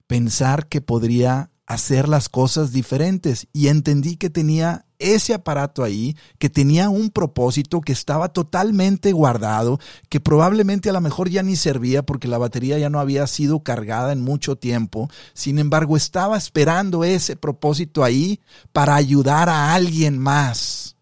pensar 0.08 0.70
que 0.70 0.80
podría 0.80 1.52
hacer 1.66 2.08
las 2.08 2.30
cosas 2.30 2.72
diferentes? 2.72 3.50
Y 3.52 3.68
entendí 3.68 4.16
que 4.16 4.30
tenía 4.30 4.86
ese 5.00 5.34
aparato 5.34 5.84
ahí, 5.84 6.16
que 6.38 6.50
tenía 6.50 6.90
un 6.90 7.10
propósito, 7.10 7.82
que 7.82 7.94
estaba 7.94 8.30
totalmente 8.30 9.12
guardado, 9.12 9.80
que 10.10 10.20
probablemente 10.20 10.90
a 10.90 10.94
lo 10.94 11.02
mejor 11.02 11.30
ya 11.30 11.42
ni 11.42 11.56
servía 11.56 12.04
porque 12.04 12.28
la 12.28 12.38
batería 12.38 12.78
ya 12.78 12.90
no 12.90 13.00
había 13.00 13.26
sido 13.28 13.64
cargada 13.64 14.12
en 14.12 14.22
mucho 14.22 14.58
tiempo. 14.58 15.10
Sin 15.34 15.58
embargo, 15.58 15.98
estaba 15.98 16.38
esperando 16.38 17.04
ese 17.04 17.36
propósito 17.36 18.04
ahí 18.04 18.42
para 18.74 18.96
ayudar 18.96 19.50
a 19.50 19.74
alguien 19.74 20.20
más. 20.20 20.98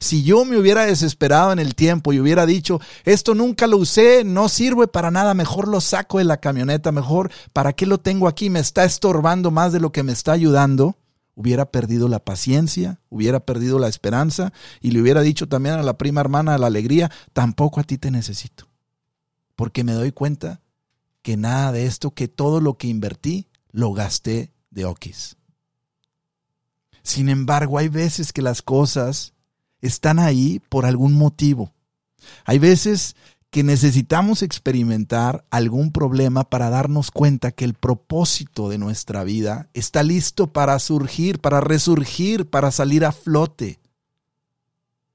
Si 0.00 0.22
yo 0.22 0.44
me 0.44 0.56
hubiera 0.56 0.86
desesperado 0.86 1.50
en 1.52 1.58
el 1.58 1.74
tiempo 1.74 2.12
y 2.12 2.20
hubiera 2.20 2.46
dicho, 2.46 2.80
esto 3.04 3.34
nunca 3.34 3.66
lo 3.66 3.78
usé, 3.78 4.22
no 4.22 4.48
sirve 4.48 4.86
para 4.86 5.10
nada, 5.10 5.34
mejor 5.34 5.66
lo 5.66 5.80
saco 5.80 6.18
de 6.18 6.24
la 6.24 6.36
camioneta, 6.36 6.92
mejor, 6.92 7.32
¿para 7.52 7.72
qué 7.72 7.84
lo 7.84 7.98
tengo 7.98 8.28
aquí? 8.28 8.48
Me 8.48 8.60
está 8.60 8.84
estorbando 8.84 9.50
más 9.50 9.72
de 9.72 9.80
lo 9.80 9.90
que 9.90 10.04
me 10.04 10.12
está 10.12 10.32
ayudando 10.32 10.96
hubiera 11.38 11.70
perdido 11.70 12.08
la 12.08 12.18
paciencia, 12.18 12.98
hubiera 13.10 13.38
perdido 13.38 13.78
la 13.78 13.86
esperanza 13.86 14.52
y 14.80 14.90
le 14.90 15.00
hubiera 15.00 15.20
dicho 15.22 15.48
también 15.48 15.76
a 15.76 15.84
la 15.84 15.96
prima 15.96 16.20
hermana 16.20 16.58
la 16.58 16.66
alegría, 16.66 17.12
tampoco 17.32 17.78
a 17.78 17.84
ti 17.84 17.96
te 17.96 18.10
necesito. 18.10 18.66
Porque 19.54 19.84
me 19.84 19.92
doy 19.92 20.10
cuenta 20.10 20.62
que 21.22 21.36
nada 21.36 21.70
de 21.70 21.86
esto, 21.86 22.10
que 22.10 22.26
todo 22.26 22.60
lo 22.60 22.76
que 22.76 22.88
invertí, 22.88 23.46
lo 23.70 23.92
gasté 23.92 24.52
de 24.70 24.84
okis. 24.84 25.36
Sin 27.04 27.28
embargo, 27.28 27.78
hay 27.78 27.88
veces 27.88 28.32
que 28.32 28.42
las 28.42 28.60
cosas 28.60 29.32
están 29.80 30.18
ahí 30.18 30.60
por 30.68 30.86
algún 30.86 31.14
motivo. 31.14 31.72
Hay 32.46 32.58
veces 32.58 33.14
que 33.50 33.62
necesitamos 33.62 34.42
experimentar 34.42 35.44
algún 35.50 35.90
problema 35.90 36.44
para 36.44 36.68
darnos 36.68 37.10
cuenta 37.10 37.50
que 37.50 37.64
el 37.64 37.74
propósito 37.74 38.68
de 38.68 38.76
nuestra 38.78 39.24
vida 39.24 39.70
está 39.72 40.02
listo 40.02 40.52
para 40.52 40.78
surgir, 40.78 41.40
para 41.40 41.60
resurgir, 41.60 42.50
para 42.50 42.70
salir 42.70 43.04
a 43.06 43.12
flote. 43.12 43.80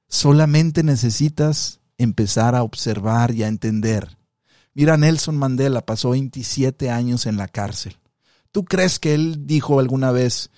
Solamente 0.07 0.83
necesitas 0.83 1.79
empezar 1.97 2.55
a 2.55 2.63
observar 2.63 3.31
y 3.31 3.43
a 3.43 3.47
entender. 3.47 4.17
Mira, 4.73 4.97
Nelson 4.97 5.37
Mandela 5.37 5.85
pasó 5.85 6.11
27 6.11 6.89
años 6.89 7.27
en 7.27 7.37
la 7.37 7.47
cárcel. 7.47 7.97
¿Tú 8.51 8.65
crees 8.65 8.97
que 8.97 9.13
él 9.13 9.45
dijo 9.45 9.79
alguna 9.79 10.11
vez 10.11 10.49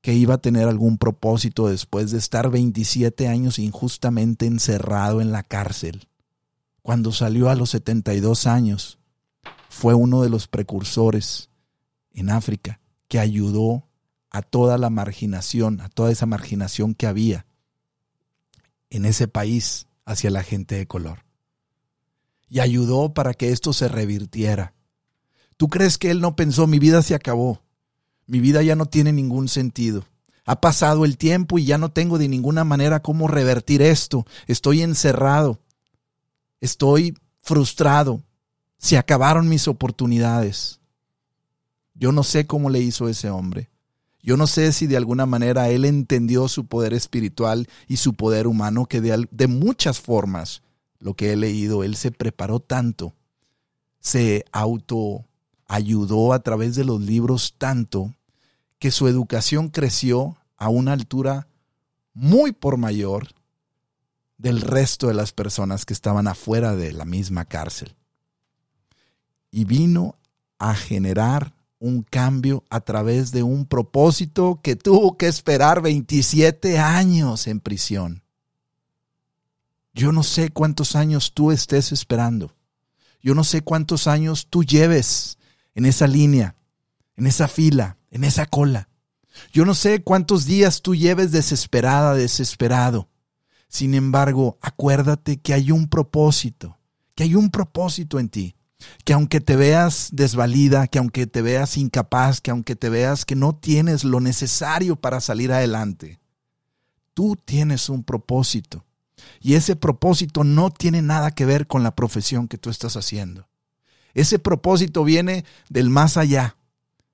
que 0.00 0.14
iba 0.14 0.34
a 0.34 0.40
tener 0.40 0.68
algún 0.68 0.96
propósito 0.96 1.68
después 1.68 2.10
de 2.10 2.18
estar 2.18 2.50
27 2.50 3.28
años 3.28 3.58
injustamente 3.58 4.46
encerrado 4.46 5.20
en 5.20 5.32
la 5.32 5.42
cárcel? 5.42 6.06
Cuando 6.82 7.12
salió 7.12 7.50
a 7.50 7.54
los 7.54 7.70
72 7.70 8.46
años, 8.46 8.98
fue 9.68 9.94
uno 9.94 10.22
de 10.22 10.30
los 10.30 10.48
precursores 10.48 11.50
en 12.12 12.30
África 12.30 12.80
que 13.08 13.18
ayudó 13.18 13.88
a 14.30 14.42
toda 14.42 14.78
la 14.78 14.90
marginación, 14.90 15.80
a 15.80 15.88
toda 15.88 16.10
esa 16.12 16.26
marginación 16.26 16.94
que 16.94 17.06
había 17.06 17.46
en 18.90 19.04
ese 19.04 19.28
país 19.28 19.86
hacia 20.04 20.30
la 20.30 20.42
gente 20.42 20.76
de 20.76 20.86
color. 20.86 21.24
Y 22.48 22.60
ayudó 22.60 23.14
para 23.14 23.34
que 23.34 23.50
esto 23.50 23.72
se 23.72 23.88
revirtiera. 23.88 24.74
¿Tú 25.56 25.68
crees 25.68 25.98
que 25.98 26.10
él 26.10 26.20
no 26.20 26.36
pensó, 26.36 26.66
mi 26.66 26.78
vida 26.78 27.02
se 27.02 27.14
acabó? 27.14 27.62
Mi 28.26 28.40
vida 28.40 28.62
ya 28.62 28.74
no 28.74 28.86
tiene 28.86 29.12
ningún 29.12 29.48
sentido. 29.48 30.06
Ha 30.44 30.60
pasado 30.60 31.04
el 31.04 31.16
tiempo 31.16 31.58
y 31.58 31.64
ya 31.64 31.78
no 31.78 31.92
tengo 31.92 32.18
de 32.18 32.28
ninguna 32.28 32.64
manera 32.64 33.02
cómo 33.02 33.28
revertir 33.28 33.82
esto. 33.82 34.26
Estoy 34.46 34.82
encerrado. 34.82 35.60
Estoy 36.60 37.16
frustrado. 37.40 38.22
Se 38.78 38.98
acabaron 38.98 39.48
mis 39.48 39.68
oportunidades. 39.68 40.80
Yo 41.94 42.12
no 42.12 42.22
sé 42.22 42.46
cómo 42.46 42.70
le 42.70 42.80
hizo 42.80 43.08
ese 43.08 43.30
hombre. 43.30 43.70
Yo 44.22 44.36
no 44.36 44.46
sé 44.46 44.72
si 44.72 44.86
de 44.86 44.96
alguna 44.96 45.26
manera 45.26 45.70
él 45.70 45.84
entendió 45.84 46.48
su 46.48 46.66
poder 46.66 46.92
espiritual 46.92 47.68
y 47.88 47.96
su 47.96 48.14
poder 48.14 48.46
humano, 48.46 48.86
que 48.86 49.00
de, 49.00 49.26
de, 49.30 49.46
muchas 49.46 49.98
formas, 49.98 50.62
lo 50.98 51.14
que 51.14 51.32
he 51.32 51.36
leído, 51.36 51.84
él 51.84 51.96
se 51.96 52.10
preparó 52.10 52.60
tanto, 52.60 53.14
se 53.98 54.44
auto 54.52 55.24
ayudó 55.66 56.34
a 56.34 56.42
través 56.42 56.74
de 56.74 56.84
los 56.84 57.00
libros 57.00 57.54
tanto, 57.56 58.14
que 58.78 58.90
su 58.90 59.08
educación 59.08 59.68
creció 59.68 60.36
a 60.56 60.68
una 60.68 60.92
altura 60.92 61.48
muy 62.12 62.52
por 62.52 62.76
mayor 62.76 63.28
del 64.40 64.62
resto 64.62 65.08
de 65.08 65.14
las 65.14 65.32
personas 65.32 65.84
que 65.84 65.92
estaban 65.92 66.26
afuera 66.26 66.74
de 66.74 66.92
la 66.92 67.04
misma 67.04 67.44
cárcel. 67.44 67.94
Y 69.50 69.66
vino 69.66 70.16
a 70.58 70.74
generar 70.74 71.52
un 71.78 72.02
cambio 72.02 72.64
a 72.70 72.80
través 72.80 73.32
de 73.32 73.42
un 73.42 73.66
propósito 73.66 74.60
que 74.62 74.76
tuvo 74.76 75.18
que 75.18 75.26
esperar 75.26 75.82
27 75.82 76.78
años 76.78 77.46
en 77.46 77.60
prisión. 77.60 78.22
Yo 79.92 80.10
no 80.12 80.22
sé 80.22 80.50
cuántos 80.50 80.96
años 80.96 81.32
tú 81.34 81.52
estés 81.52 81.92
esperando. 81.92 82.54
Yo 83.22 83.34
no 83.34 83.44
sé 83.44 83.60
cuántos 83.60 84.06
años 84.06 84.46
tú 84.48 84.64
lleves 84.64 85.36
en 85.74 85.84
esa 85.84 86.06
línea, 86.06 86.56
en 87.16 87.26
esa 87.26 87.46
fila, 87.46 87.98
en 88.10 88.24
esa 88.24 88.46
cola. 88.46 88.88
Yo 89.52 89.66
no 89.66 89.74
sé 89.74 90.02
cuántos 90.02 90.46
días 90.46 90.80
tú 90.80 90.94
lleves 90.94 91.30
desesperada, 91.30 92.14
desesperado. 92.14 93.09
Sin 93.70 93.94
embargo, 93.94 94.58
acuérdate 94.60 95.36
que 95.36 95.54
hay 95.54 95.70
un 95.70 95.88
propósito, 95.88 96.76
que 97.14 97.22
hay 97.22 97.36
un 97.36 97.50
propósito 97.50 98.18
en 98.18 98.28
ti, 98.28 98.56
que 99.04 99.12
aunque 99.12 99.40
te 99.40 99.54
veas 99.54 100.08
desvalida, 100.12 100.88
que 100.88 100.98
aunque 100.98 101.28
te 101.28 101.40
veas 101.40 101.76
incapaz, 101.76 102.40
que 102.40 102.50
aunque 102.50 102.74
te 102.74 102.88
veas 102.88 103.24
que 103.24 103.36
no 103.36 103.54
tienes 103.54 104.02
lo 104.02 104.18
necesario 104.18 104.96
para 104.96 105.20
salir 105.20 105.52
adelante, 105.52 106.18
tú 107.14 107.36
tienes 107.36 107.88
un 107.88 108.02
propósito. 108.02 108.84
Y 109.40 109.54
ese 109.54 109.76
propósito 109.76 110.42
no 110.42 110.72
tiene 110.72 111.00
nada 111.00 111.30
que 111.30 111.46
ver 111.46 111.68
con 111.68 111.84
la 111.84 111.94
profesión 111.94 112.48
que 112.48 112.58
tú 112.58 112.70
estás 112.70 112.96
haciendo. 112.96 113.48
Ese 114.14 114.40
propósito 114.40 115.04
viene 115.04 115.44
del 115.68 115.90
más 115.90 116.16
allá 116.16 116.56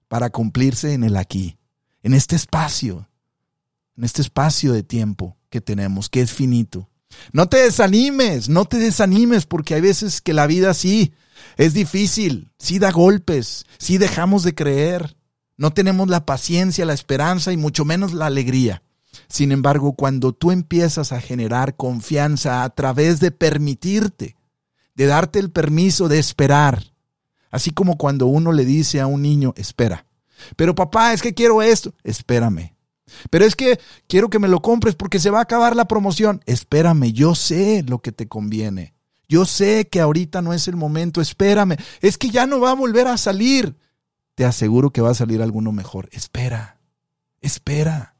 para 0.09 0.31
cumplirse 0.31 0.95
en 0.95 1.05
el 1.05 1.19
aquí, 1.19 1.59
en 2.03 2.15
este 2.15 2.35
espacio, 2.35 3.11
en 3.99 4.05
este 4.05 4.23
espacio 4.23 4.73
de 4.73 4.83
tiempo 4.83 5.37
que 5.51 5.61
tenemos, 5.61 6.09
que 6.09 6.21
es 6.21 6.33
finito. 6.33 6.89
No 7.33 7.49
te 7.49 7.59
desanimes, 7.59 8.49
no 8.49 8.65
te 8.65 8.79
desanimes, 8.79 9.47
porque 9.47 9.75
hay 9.75 9.81
veces 9.81 10.21
que 10.21 10.33
la 10.33 10.47
vida 10.47 10.75
sí 10.75 11.13
es 11.57 11.75
difícil, 11.75 12.51
sí 12.59 12.79
da 12.79 12.91
golpes, 12.91 13.67
sí 13.79 13.99
dejamos 13.99 14.43
de 14.43 14.55
creer, 14.55 15.17
no 15.57 15.71
tenemos 15.73 16.09
la 16.09 16.27
paciencia, 16.27 16.85
la 16.85 16.93
esperanza 16.93 17.53
y 17.53 17.57
mucho 17.57 17.85
menos 17.85 18.13
la 18.13 18.27
alegría. 18.27 18.83
Sin 19.29 19.53
embargo, 19.53 19.95
cuando 19.95 20.33
tú 20.33 20.51
empiezas 20.51 21.13
a 21.13 21.21
generar 21.21 21.77
confianza 21.77 22.63
a 22.63 22.71
través 22.71 23.21
de 23.21 23.31
permitirte, 23.31 24.37
de 24.95 25.07
darte 25.07 25.39
el 25.39 25.51
permiso 25.51 26.09
de 26.09 26.19
esperar, 26.19 26.93
así 27.51 27.71
como 27.71 27.97
cuando 27.97 28.27
uno 28.27 28.53
le 28.53 28.65
dice 28.65 29.01
a 29.01 29.07
un 29.07 29.23
niño, 29.23 29.55
espera, 29.57 30.07
pero 30.57 30.75
papá, 30.75 31.13
es 31.13 31.23
que 31.23 31.35
quiero 31.35 31.63
esto, 31.63 31.95
espérame. 32.05 32.76
Pero 33.31 33.45
es 33.45 33.57
que 33.57 33.79
quiero 34.09 34.31
que 34.31 34.39
me 34.39 34.49
lo 34.49 34.63
compres 34.63 34.95
porque 34.95 35.19
se 35.19 35.31
va 35.31 35.39
a 35.39 35.43
acabar 35.43 35.77
la 35.77 35.89
promoción. 35.89 36.43
Espérame, 36.47 37.13
yo 37.13 37.35
sé 37.35 37.85
lo 37.87 38.01
que 38.01 38.13
te 38.13 38.29
conviene. 38.29 38.95
Yo 39.29 39.45
sé 39.45 39.89
que 39.89 40.01
ahorita 40.01 40.43
no 40.43 40.53
es 40.53 40.69
el 40.69 40.77
momento, 40.77 41.21
espérame. 41.21 41.77
Es 42.01 42.19
que 42.19 42.31
ya 42.31 42.47
no 42.47 42.61
va 42.61 42.71
a 42.71 42.75
volver 42.75 43.07
a 43.07 43.17
salir. 43.17 43.77
Te 44.35 44.45
aseguro 44.45 44.91
que 44.91 45.01
va 45.01 45.11
a 45.11 45.15
salir 45.15 45.43
alguno 45.43 45.73
mejor. 45.73 46.09
Espera, 46.13 46.79
espera. 47.41 48.17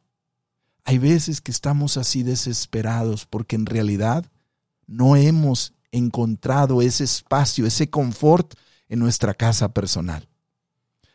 Hay 0.85 0.99
veces 0.99 1.41
que 1.41 1.51
estamos 1.51 1.97
así 1.97 2.23
desesperados 2.23 3.27
porque 3.27 3.57
en 3.57 3.67
realidad 3.67 4.25
no 4.87 5.17
hemos 5.17 5.75
encontrado 5.91 6.81
ese 6.81 7.05
espacio, 7.05 7.67
ese 7.67 7.91
confort 7.91 8.55
en 8.89 9.01
nuestra 9.01 9.35
casa 9.35 9.73
personal. 9.73 10.29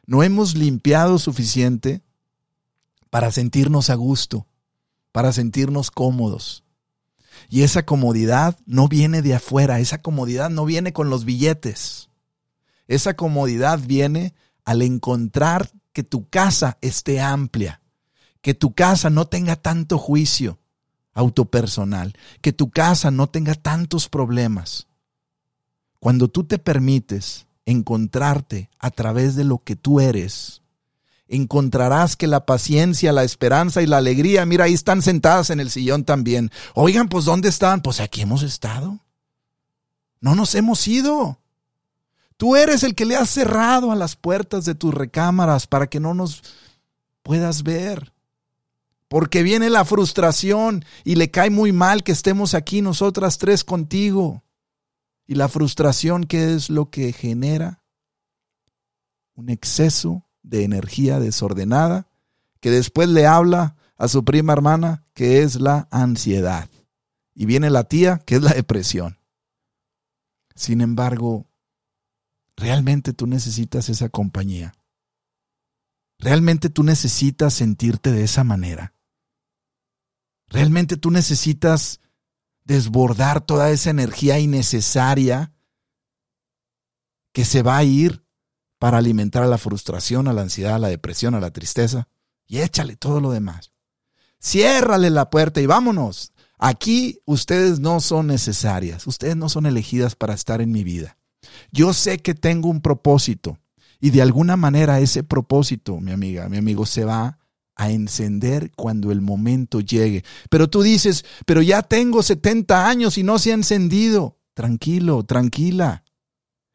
No 0.05 0.23
hemos 0.23 0.55
limpiado 0.55 1.19
suficiente 1.19 2.01
para 3.11 3.31
sentirnos 3.31 3.91
a 3.91 3.95
gusto, 3.95 4.47
para 5.11 5.31
sentirnos 5.31 5.91
cómodos. 5.91 6.63
Y 7.49 7.61
esa 7.61 7.85
comodidad 7.85 8.57
no 8.65 8.87
viene 8.87 9.21
de 9.21 9.35
afuera, 9.35 9.79
esa 9.79 10.01
comodidad 10.01 10.49
no 10.49 10.65
viene 10.65 10.93
con 10.93 11.11
los 11.11 11.25
billetes. 11.25 12.09
Esa 12.87 13.15
comodidad 13.15 13.79
viene 13.79 14.33
al 14.65 14.81
encontrar 14.81 15.69
que 15.93 16.03
tu 16.03 16.27
casa 16.29 16.77
esté 16.81 17.19
amplia, 17.19 17.81
que 18.41 18.53
tu 18.53 18.73
casa 18.73 19.09
no 19.09 19.27
tenga 19.27 19.55
tanto 19.57 19.97
juicio 19.97 20.59
autopersonal, 21.13 22.13
que 22.41 22.53
tu 22.53 22.71
casa 22.71 23.11
no 23.11 23.27
tenga 23.27 23.55
tantos 23.55 24.07
problemas. 24.07 24.87
Cuando 25.99 26.29
tú 26.29 26.45
te 26.45 26.57
permites 26.57 27.45
encontrarte 27.65 28.69
a 28.79 28.89
través 28.89 29.35
de 29.35 29.43
lo 29.43 29.59
que 29.59 29.75
tú 29.75 29.99
eres, 29.99 30.60
encontrarás 31.31 32.15
que 32.15 32.27
la 32.27 32.45
paciencia, 32.45 33.13
la 33.13 33.23
esperanza 33.23 33.81
y 33.81 33.87
la 33.87 33.97
alegría, 33.97 34.45
mira, 34.45 34.65
ahí 34.65 34.73
están 34.73 35.01
sentadas 35.01 35.49
en 35.49 35.59
el 35.59 35.71
sillón 35.71 36.03
también. 36.03 36.51
Oigan, 36.75 37.07
pues 37.07 37.25
¿dónde 37.25 37.49
están? 37.49 37.81
Pues 37.81 37.99
aquí 37.99 38.21
hemos 38.21 38.43
estado. 38.43 38.99
No 40.19 40.35
nos 40.35 40.53
hemos 40.53 40.87
ido. 40.87 41.39
Tú 42.37 42.55
eres 42.55 42.83
el 42.83 42.95
que 42.95 43.05
le 43.05 43.15
has 43.15 43.29
cerrado 43.29 43.91
a 43.91 43.95
las 43.95 44.15
puertas 44.15 44.65
de 44.65 44.75
tus 44.75 44.93
recámaras 44.93 45.67
para 45.67 45.87
que 45.87 45.99
no 45.99 46.13
nos 46.13 46.43
puedas 47.23 47.63
ver 47.63 48.11
porque 49.11 49.43
viene 49.43 49.69
la 49.69 49.83
frustración 49.83 50.85
y 51.03 51.15
le 51.15 51.31
cae 51.31 51.49
muy 51.49 51.73
mal 51.73 52.01
que 52.01 52.13
estemos 52.13 52.53
aquí 52.53 52.81
nosotras 52.81 53.37
tres 53.37 53.65
contigo. 53.65 54.41
Y 55.27 55.35
la 55.35 55.49
frustración, 55.49 56.23
¿qué 56.23 56.53
es 56.53 56.69
lo 56.69 56.89
que 56.89 57.11
genera? 57.11 57.83
Un 59.35 59.49
exceso 59.49 60.25
de 60.51 60.65
energía 60.65 61.19
desordenada 61.19 62.07
que 62.59 62.69
después 62.69 63.09
le 63.09 63.25
habla 63.25 63.75
a 63.97 64.07
su 64.07 64.23
prima 64.23 64.53
hermana, 64.53 65.07
que 65.13 65.41
es 65.41 65.59
la 65.59 65.87
ansiedad. 65.89 66.69
Y 67.33 67.45
viene 67.45 67.69
la 67.69 67.85
tía, 67.85 68.19
que 68.19 68.35
es 68.35 68.43
la 68.43 68.53
depresión. 68.53 69.17
Sin 70.53 70.81
embargo, 70.81 71.47
realmente 72.57 73.13
tú 73.13 73.25
necesitas 73.25 73.89
esa 73.89 74.09
compañía. 74.09 74.73
Realmente 76.19 76.69
tú 76.69 76.83
necesitas 76.83 77.53
sentirte 77.53 78.11
de 78.11 78.23
esa 78.23 78.43
manera. 78.43 78.93
Realmente 80.47 80.97
tú 80.97 81.09
necesitas 81.09 82.01
desbordar 82.65 83.41
toda 83.41 83.71
esa 83.71 83.89
energía 83.89 84.37
innecesaria 84.37 85.53
que 87.31 87.45
se 87.45 87.63
va 87.63 87.77
a 87.77 87.83
ir 87.85 88.23
para 88.81 88.97
alimentar 88.97 89.43
a 89.43 89.47
la 89.47 89.59
frustración, 89.59 90.27
a 90.27 90.33
la 90.33 90.41
ansiedad, 90.41 90.73
a 90.73 90.79
la 90.79 90.87
depresión, 90.87 91.35
a 91.35 91.39
la 91.39 91.51
tristeza. 91.51 92.07
Y 92.47 92.61
échale 92.61 92.95
todo 92.95 93.21
lo 93.21 93.29
demás. 93.29 93.73
Ciérrale 94.41 95.11
la 95.11 95.29
puerta 95.29 95.61
y 95.61 95.67
vámonos. 95.67 96.33
Aquí 96.57 97.19
ustedes 97.25 97.79
no 97.79 97.99
son 97.99 98.25
necesarias, 98.25 99.05
ustedes 99.05 99.35
no 99.35 99.49
son 99.49 99.67
elegidas 99.67 100.15
para 100.15 100.33
estar 100.33 100.61
en 100.61 100.71
mi 100.71 100.83
vida. 100.83 101.19
Yo 101.71 101.93
sé 101.93 102.17
que 102.23 102.33
tengo 102.33 102.69
un 102.69 102.81
propósito 102.81 103.59
y 103.99 104.09
de 104.09 104.23
alguna 104.23 104.57
manera 104.57 104.99
ese 104.99 105.21
propósito, 105.21 105.99
mi 105.99 106.11
amiga, 106.11 106.49
mi 106.49 106.57
amigo, 106.57 106.87
se 106.87 107.05
va 107.05 107.37
a 107.75 107.91
encender 107.91 108.71
cuando 108.75 109.11
el 109.11 109.21
momento 109.21 109.79
llegue. 109.79 110.23
Pero 110.49 110.71
tú 110.71 110.81
dices, 110.81 111.23
pero 111.45 111.61
ya 111.61 111.83
tengo 111.83 112.23
70 112.23 112.89
años 112.89 113.19
y 113.19 113.21
no 113.21 113.37
se 113.37 113.51
ha 113.51 113.53
encendido. 113.53 114.39
Tranquilo, 114.55 115.21
tranquila. 115.21 116.03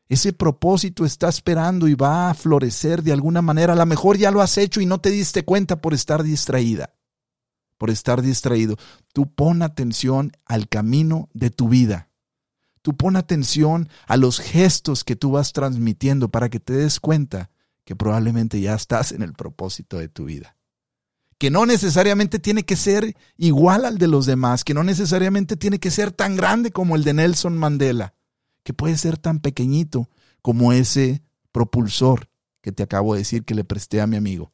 Ese 0.08 0.32
propósito 0.32 1.04
está 1.04 1.28
esperando 1.28 1.88
y 1.88 1.94
va 1.94 2.30
a 2.30 2.34
florecer 2.34 3.02
de 3.02 3.12
alguna 3.12 3.42
manera. 3.42 3.72
A 3.72 3.76
lo 3.76 3.86
mejor 3.86 4.16
ya 4.16 4.30
lo 4.30 4.40
has 4.40 4.56
hecho 4.56 4.80
y 4.80 4.86
no 4.86 5.00
te 5.00 5.10
diste 5.10 5.44
cuenta 5.44 5.80
por 5.80 5.94
estar 5.94 6.22
distraída. 6.22 6.94
Por 7.76 7.90
estar 7.90 8.22
distraído. 8.22 8.76
Tú 9.12 9.32
pon 9.32 9.62
atención 9.62 10.32
al 10.44 10.68
camino 10.68 11.28
de 11.34 11.50
tu 11.50 11.68
vida. 11.68 12.08
Tú 12.82 12.96
pon 12.96 13.16
atención 13.16 13.88
a 14.06 14.16
los 14.16 14.38
gestos 14.38 15.02
que 15.02 15.16
tú 15.16 15.32
vas 15.32 15.52
transmitiendo 15.52 16.30
para 16.30 16.48
que 16.48 16.60
te 16.60 16.72
des 16.72 17.00
cuenta 17.00 17.50
que 17.84 17.96
probablemente 17.96 18.60
ya 18.60 18.74
estás 18.74 19.10
en 19.10 19.22
el 19.22 19.32
propósito 19.32 19.98
de 19.98 20.08
tu 20.08 20.26
vida 20.26 20.56
que 21.38 21.50
no 21.50 21.66
necesariamente 21.66 22.38
tiene 22.38 22.64
que 22.64 22.76
ser 22.76 23.16
igual 23.36 23.84
al 23.84 23.98
de 23.98 24.08
los 24.08 24.26
demás, 24.26 24.64
que 24.64 24.74
no 24.74 24.82
necesariamente 24.82 25.56
tiene 25.56 25.78
que 25.78 25.90
ser 25.90 26.10
tan 26.10 26.36
grande 26.36 26.70
como 26.70 26.96
el 26.96 27.04
de 27.04 27.14
Nelson 27.14 27.56
Mandela, 27.58 28.14
que 28.66 28.74
puede 28.74 28.98
ser 28.98 29.16
tan 29.16 29.38
pequeñito 29.38 30.10
como 30.42 30.72
ese 30.72 31.22
propulsor 31.52 32.28
que 32.60 32.72
te 32.72 32.82
acabo 32.82 33.14
de 33.14 33.20
decir 33.20 33.44
que 33.44 33.54
le 33.54 33.62
presté 33.62 34.00
a 34.00 34.08
mi 34.08 34.16
amigo, 34.16 34.52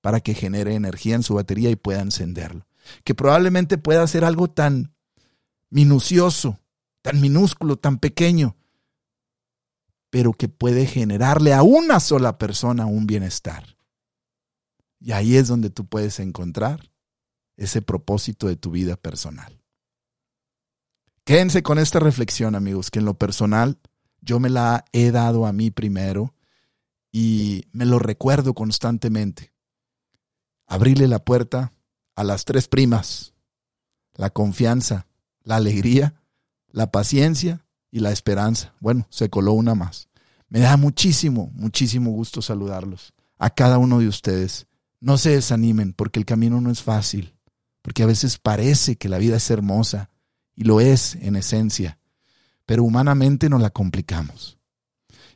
para 0.00 0.20
que 0.20 0.32
genere 0.32 0.74
energía 0.74 1.14
en 1.14 1.22
su 1.22 1.34
batería 1.34 1.68
y 1.68 1.76
pueda 1.76 2.00
encenderlo. 2.00 2.66
Que 3.04 3.14
probablemente 3.14 3.76
pueda 3.76 4.06
ser 4.06 4.24
algo 4.24 4.48
tan 4.48 4.94
minucioso, 5.68 6.58
tan 7.02 7.20
minúsculo, 7.20 7.76
tan 7.76 7.98
pequeño, 7.98 8.56
pero 10.08 10.32
que 10.32 10.48
puede 10.48 10.86
generarle 10.86 11.52
a 11.52 11.62
una 11.62 12.00
sola 12.00 12.38
persona 12.38 12.86
un 12.86 13.06
bienestar. 13.06 13.76
Y 15.00 15.12
ahí 15.12 15.36
es 15.36 15.48
donde 15.48 15.68
tú 15.68 15.84
puedes 15.84 16.18
encontrar 16.18 16.90
ese 17.58 17.82
propósito 17.82 18.48
de 18.48 18.56
tu 18.56 18.70
vida 18.70 18.96
personal. 18.96 19.59
Quédense 21.30 21.62
con 21.62 21.78
esta 21.78 22.00
reflexión, 22.00 22.56
amigos, 22.56 22.90
que 22.90 22.98
en 22.98 23.04
lo 23.04 23.14
personal 23.14 23.78
yo 24.20 24.40
me 24.40 24.50
la 24.50 24.84
he 24.90 25.12
dado 25.12 25.46
a 25.46 25.52
mí 25.52 25.70
primero 25.70 26.34
y 27.12 27.66
me 27.70 27.86
lo 27.86 28.00
recuerdo 28.00 28.52
constantemente. 28.52 29.52
Abrirle 30.66 31.06
la 31.06 31.20
puerta 31.20 31.72
a 32.16 32.24
las 32.24 32.44
tres 32.44 32.66
primas, 32.66 33.32
la 34.16 34.30
confianza, 34.30 35.06
la 35.44 35.54
alegría, 35.54 36.20
la 36.72 36.90
paciencia 36.90 37.64
y 37.92 38.00
la 38.00 38.10
esperanza. 38.10 38.74
Bueno, 38.80 39.06
se 39.08 39.30
coló 39.30 39.52
una 39.52 39.76
más. 39.76 40.08
Me 40.48 40.58
da 40.58 40.76
muchísimo, 40.76 41.52
muchísimo 41.54 42.10
gusto 42.10 42.42
saludarlos, 42.42 43.14
a 43.38 43.50
cada 43.50 43.78
uno 43.78 44.00
de 44.00 44.08
ustedes. 44.08 44.66
No 44.98 45.16
se 45.16 45.30
desanimen 45.30 45.92
porque 45.92 46.18
el 46.18 46.26
camino 46.26 46.60
no 46.60 46.72
es 46.72 46.82
fácil, 46.82 47.36
porque 47.82 48.02
a 48.02 48.06
veces 48.06 48.36
parece 48.36 48.96
que 48.96 49.08
la 49.08 49.18
vida 49.18 49.36
es 49.36 49.48
hermosa 49.48 50.10
y 50.60 50.64
lo 50.64 50.82
es 50.82 51.14
en 51.14 51.36
esencia, 51.36 51.98
pero 52.66 52.84
humanamente 52.84 53.48
nos 53.48 53.62
la 53.62 53.70
complicamos. 53.70 54.58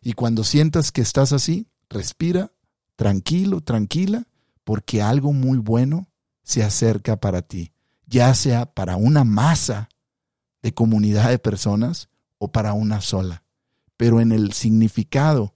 Y 0.03 0.13
cuando 0.13 0.45
sientas 0.45 0.93
que 0.93 1.01
estás 1.01 1.33
así, 1.33 1.67
respira, 1.89 2.53
tranquilo, 2.95 3.63
tranquila, 3.63 4.29
porque 4.65 5.01
algo 5.01 5.33
muy 5.33 5.57
bueno 5.57 6.09
se 6.43 6.63
acerca 6.63 7.21
para 7.21 7.41
ti, 7.41 7.73
ya 8.05 8.35
sea 8.35 8.67
para 8.67 8.97
una 8.97 9.25
masa 9.25 9.89
de 10.61 10.75
comunidad 10.75 11.31
de 11.31 11.39
personas 11.39 12.11
o 12.37 12.53
para 12.53 12.75
una 12.75 13.01
sola. 13.01 13.45
Pero 13.97 14.21
en 14.21 14.31
el 14.31 14.53
significado, 14.53 15.55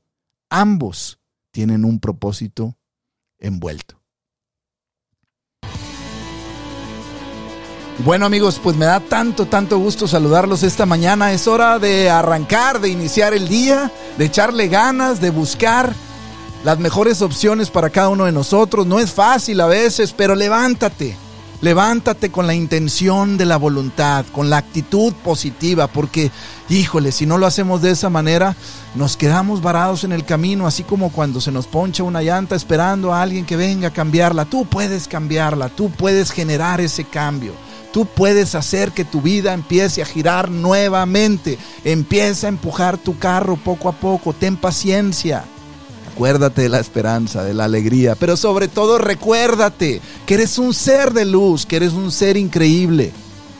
ambos 0.48 1.20
tienen 1.50 1.84
un 1.84 2.00
propósito 2.00 2.78
envuelto. 3.38 4.00
Bueno 8.04 8.26
amigos, 8.26 8.60
pues 8.62 8.76
me 8.76 8.86
da 8.86 9.00
tanto, 9.00 9.46
tanto 9.46 9.76
gusto 9.76 10.06
saludarlos 10.06 10.62
esta 10.62 10.86
mañana. 10.86 11.32
Es 11.32 11.48
hora 11.48 11.80
de 11.80 12.08
arrancar, 12.08 12.80
de 12.80 12.90
iniciar 12.90 13.34
el 13.34 13.48
día, 13.48 13.90
de 14.16 14.24
echarle 14.24 14.68
ganas, 14.68 15.20
de 15.20 15.30
buscar 15.30 15.92
las 16.64 16.78
mejores 16.78 17.22
opciones 17.22 17.70
para 17.70 17.90
cada 17.90 18.08
uno 18.08 18.26
de 18.26 18.30
nosotros. 18.30 18.86
No 18.86 19.00
es 19.00 19.10
fácil 19.10 19.60
a 19.60 19.66
veces, 19.66 20.14
pero 20.16 20.36
levántate. 20.36 21.16
Levántate 21.60 22.30
con 22.30 22.46
la 22.46 22.54
intención 22.54 23.36
de 23.36 23.46
la 23.46 23.56
voluntad, 23.56 24.24
con 24.30 24.48
la 24.48 24.58
actitud 24.58 25.12
positiva, 25.24 25.88
porque, 25.88 26.30
híjole, 26.68 27.10
si 27.10 27.26
no 27.26 27.36
lo 27.36 27.46
hacemos 27.46 27.82
de 27.82 27.90
esa 27.90 28.08
manera, 28.08 28.54
nos 28.94 29.16
quedamos 29.16 29.60
varados 29.60 30.04
en 30.04 30.12
el 30.12 30.24
camino, 30.24 30.68
así 30.68 30.84
como 30.84 31.10
cuando 31.10 31.40
se 31.40 31.50
nos 31.50 31.66
poncha 31.66 32.04
una 32.04 32.22
llanta 32.22 32.54
esperando 32.54 33.12
a 33.12 33.22
alguien 33.22 33.44
que 33.44 33.56
venga 33.56 33.88
a 33.88 33.92
cambiarla. 33.92 34.44
Tú 34.44 34.66
puedes 34.66 35.08
cambiarla, 35.08 35.68
tú 35.68 35.90
puedes 35.90 36.30
generar 36.30 36.80
ese 36.80 37.02
cambio. 37.02 37.54
Tú 37.92 38.06
puedes 38.06 38.54
hacer 38.54 38.92
que 38.92 39.04
tu 39.04 39.22
vida 39.22 39.54
empiece 39.54 40.02
a 40.02 40.06
girar 40.06 40.50
nuevamente. 40.50 41.58
Empieza 41.84 42.46
a 42.46 42.50
empujar 42.50 42.98
tu 42.98 43.18
carro 43.18 43.56
poco 43.56 43.88
a 43.88 43.92
poco. 43.92 44.32
Ten 44.32 44.56
paciencia. 44.56 45.44
Acuérdate 46.12 46.62
de 46.62 46.68
la 46.68 46.80
esperanza, 46.80 47.44
de 47.44 47.54
la 47.54 47.64
alegría, 47.64 48.16
pero 48.16 48.36
sobre 48.36 48.66
todo 48.66 48.98
recuérdate 48.98 50.00
que 50.26 50.34
eres 50.34 50.58
un 50.58 50.74
ser 50.74 51.12
de 51.12 51.24
luz, 51.24 51.64
que 51.64 51.76
eres 51.76 51.92
un 51.92 52.10
ser 52.10 52.36
increíble, 52.36 53.12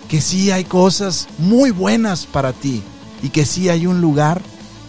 que 0.09 0.21
sí 0.21 0.51
hay 0.51 0.65
cosas 0.65 1.29
muy 1.39 1.71
buenas 1.71 2.27
para 2.27 2.53
ti 2.53 2.83
y 3.23 3.29
que 3.29 3.47
sí 3.47 3.69
hay 3.69 3.87
un 3.87 4.01
lugar 4.01 4.43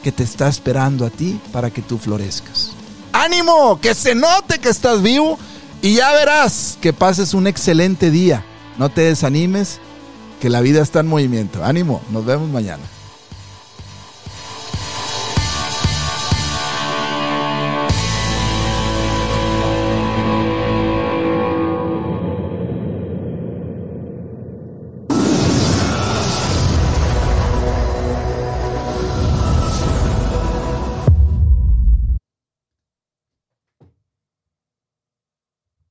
que 0.04 0.12
te 0.12 0.24
está 0.24 0.48
esperando 0.48 1.06
a 1.06 1.12
ti 1.12 1.40
para 1.52 1.70
que 1.70 1.84
tú 1.84 2.00
florezcas. 2.00 2.72
ánimo, 3.12 3.80
que 3.80 3.94
se 3.94 4.16
note 4.16 4.58
que 4.58 4.70
estás 4.70 5.04
vivo 5.04 5.38
y 5.82 5.94
ya 5.96 6.12
verás 6.14 6.78
que 6.82 6.92
pases 6.92 7.36
un 7.36 7.46
excelente 7.46 8.10
día. 8.10 8.44
No 8.80 8.88
te 8.88 9.02
desanimes, 9.02 9.80
que 10.40 10.50
la 10.50 10.62
vida 10.62 10.82
está 10.82 11.02
en 11.02 11.08
movimiento. 11.08 11.66
Ánimo, 11.66 12.02
nos 12.12 12.26
vemos 12.26 12.50
mañana. 12.50 12.84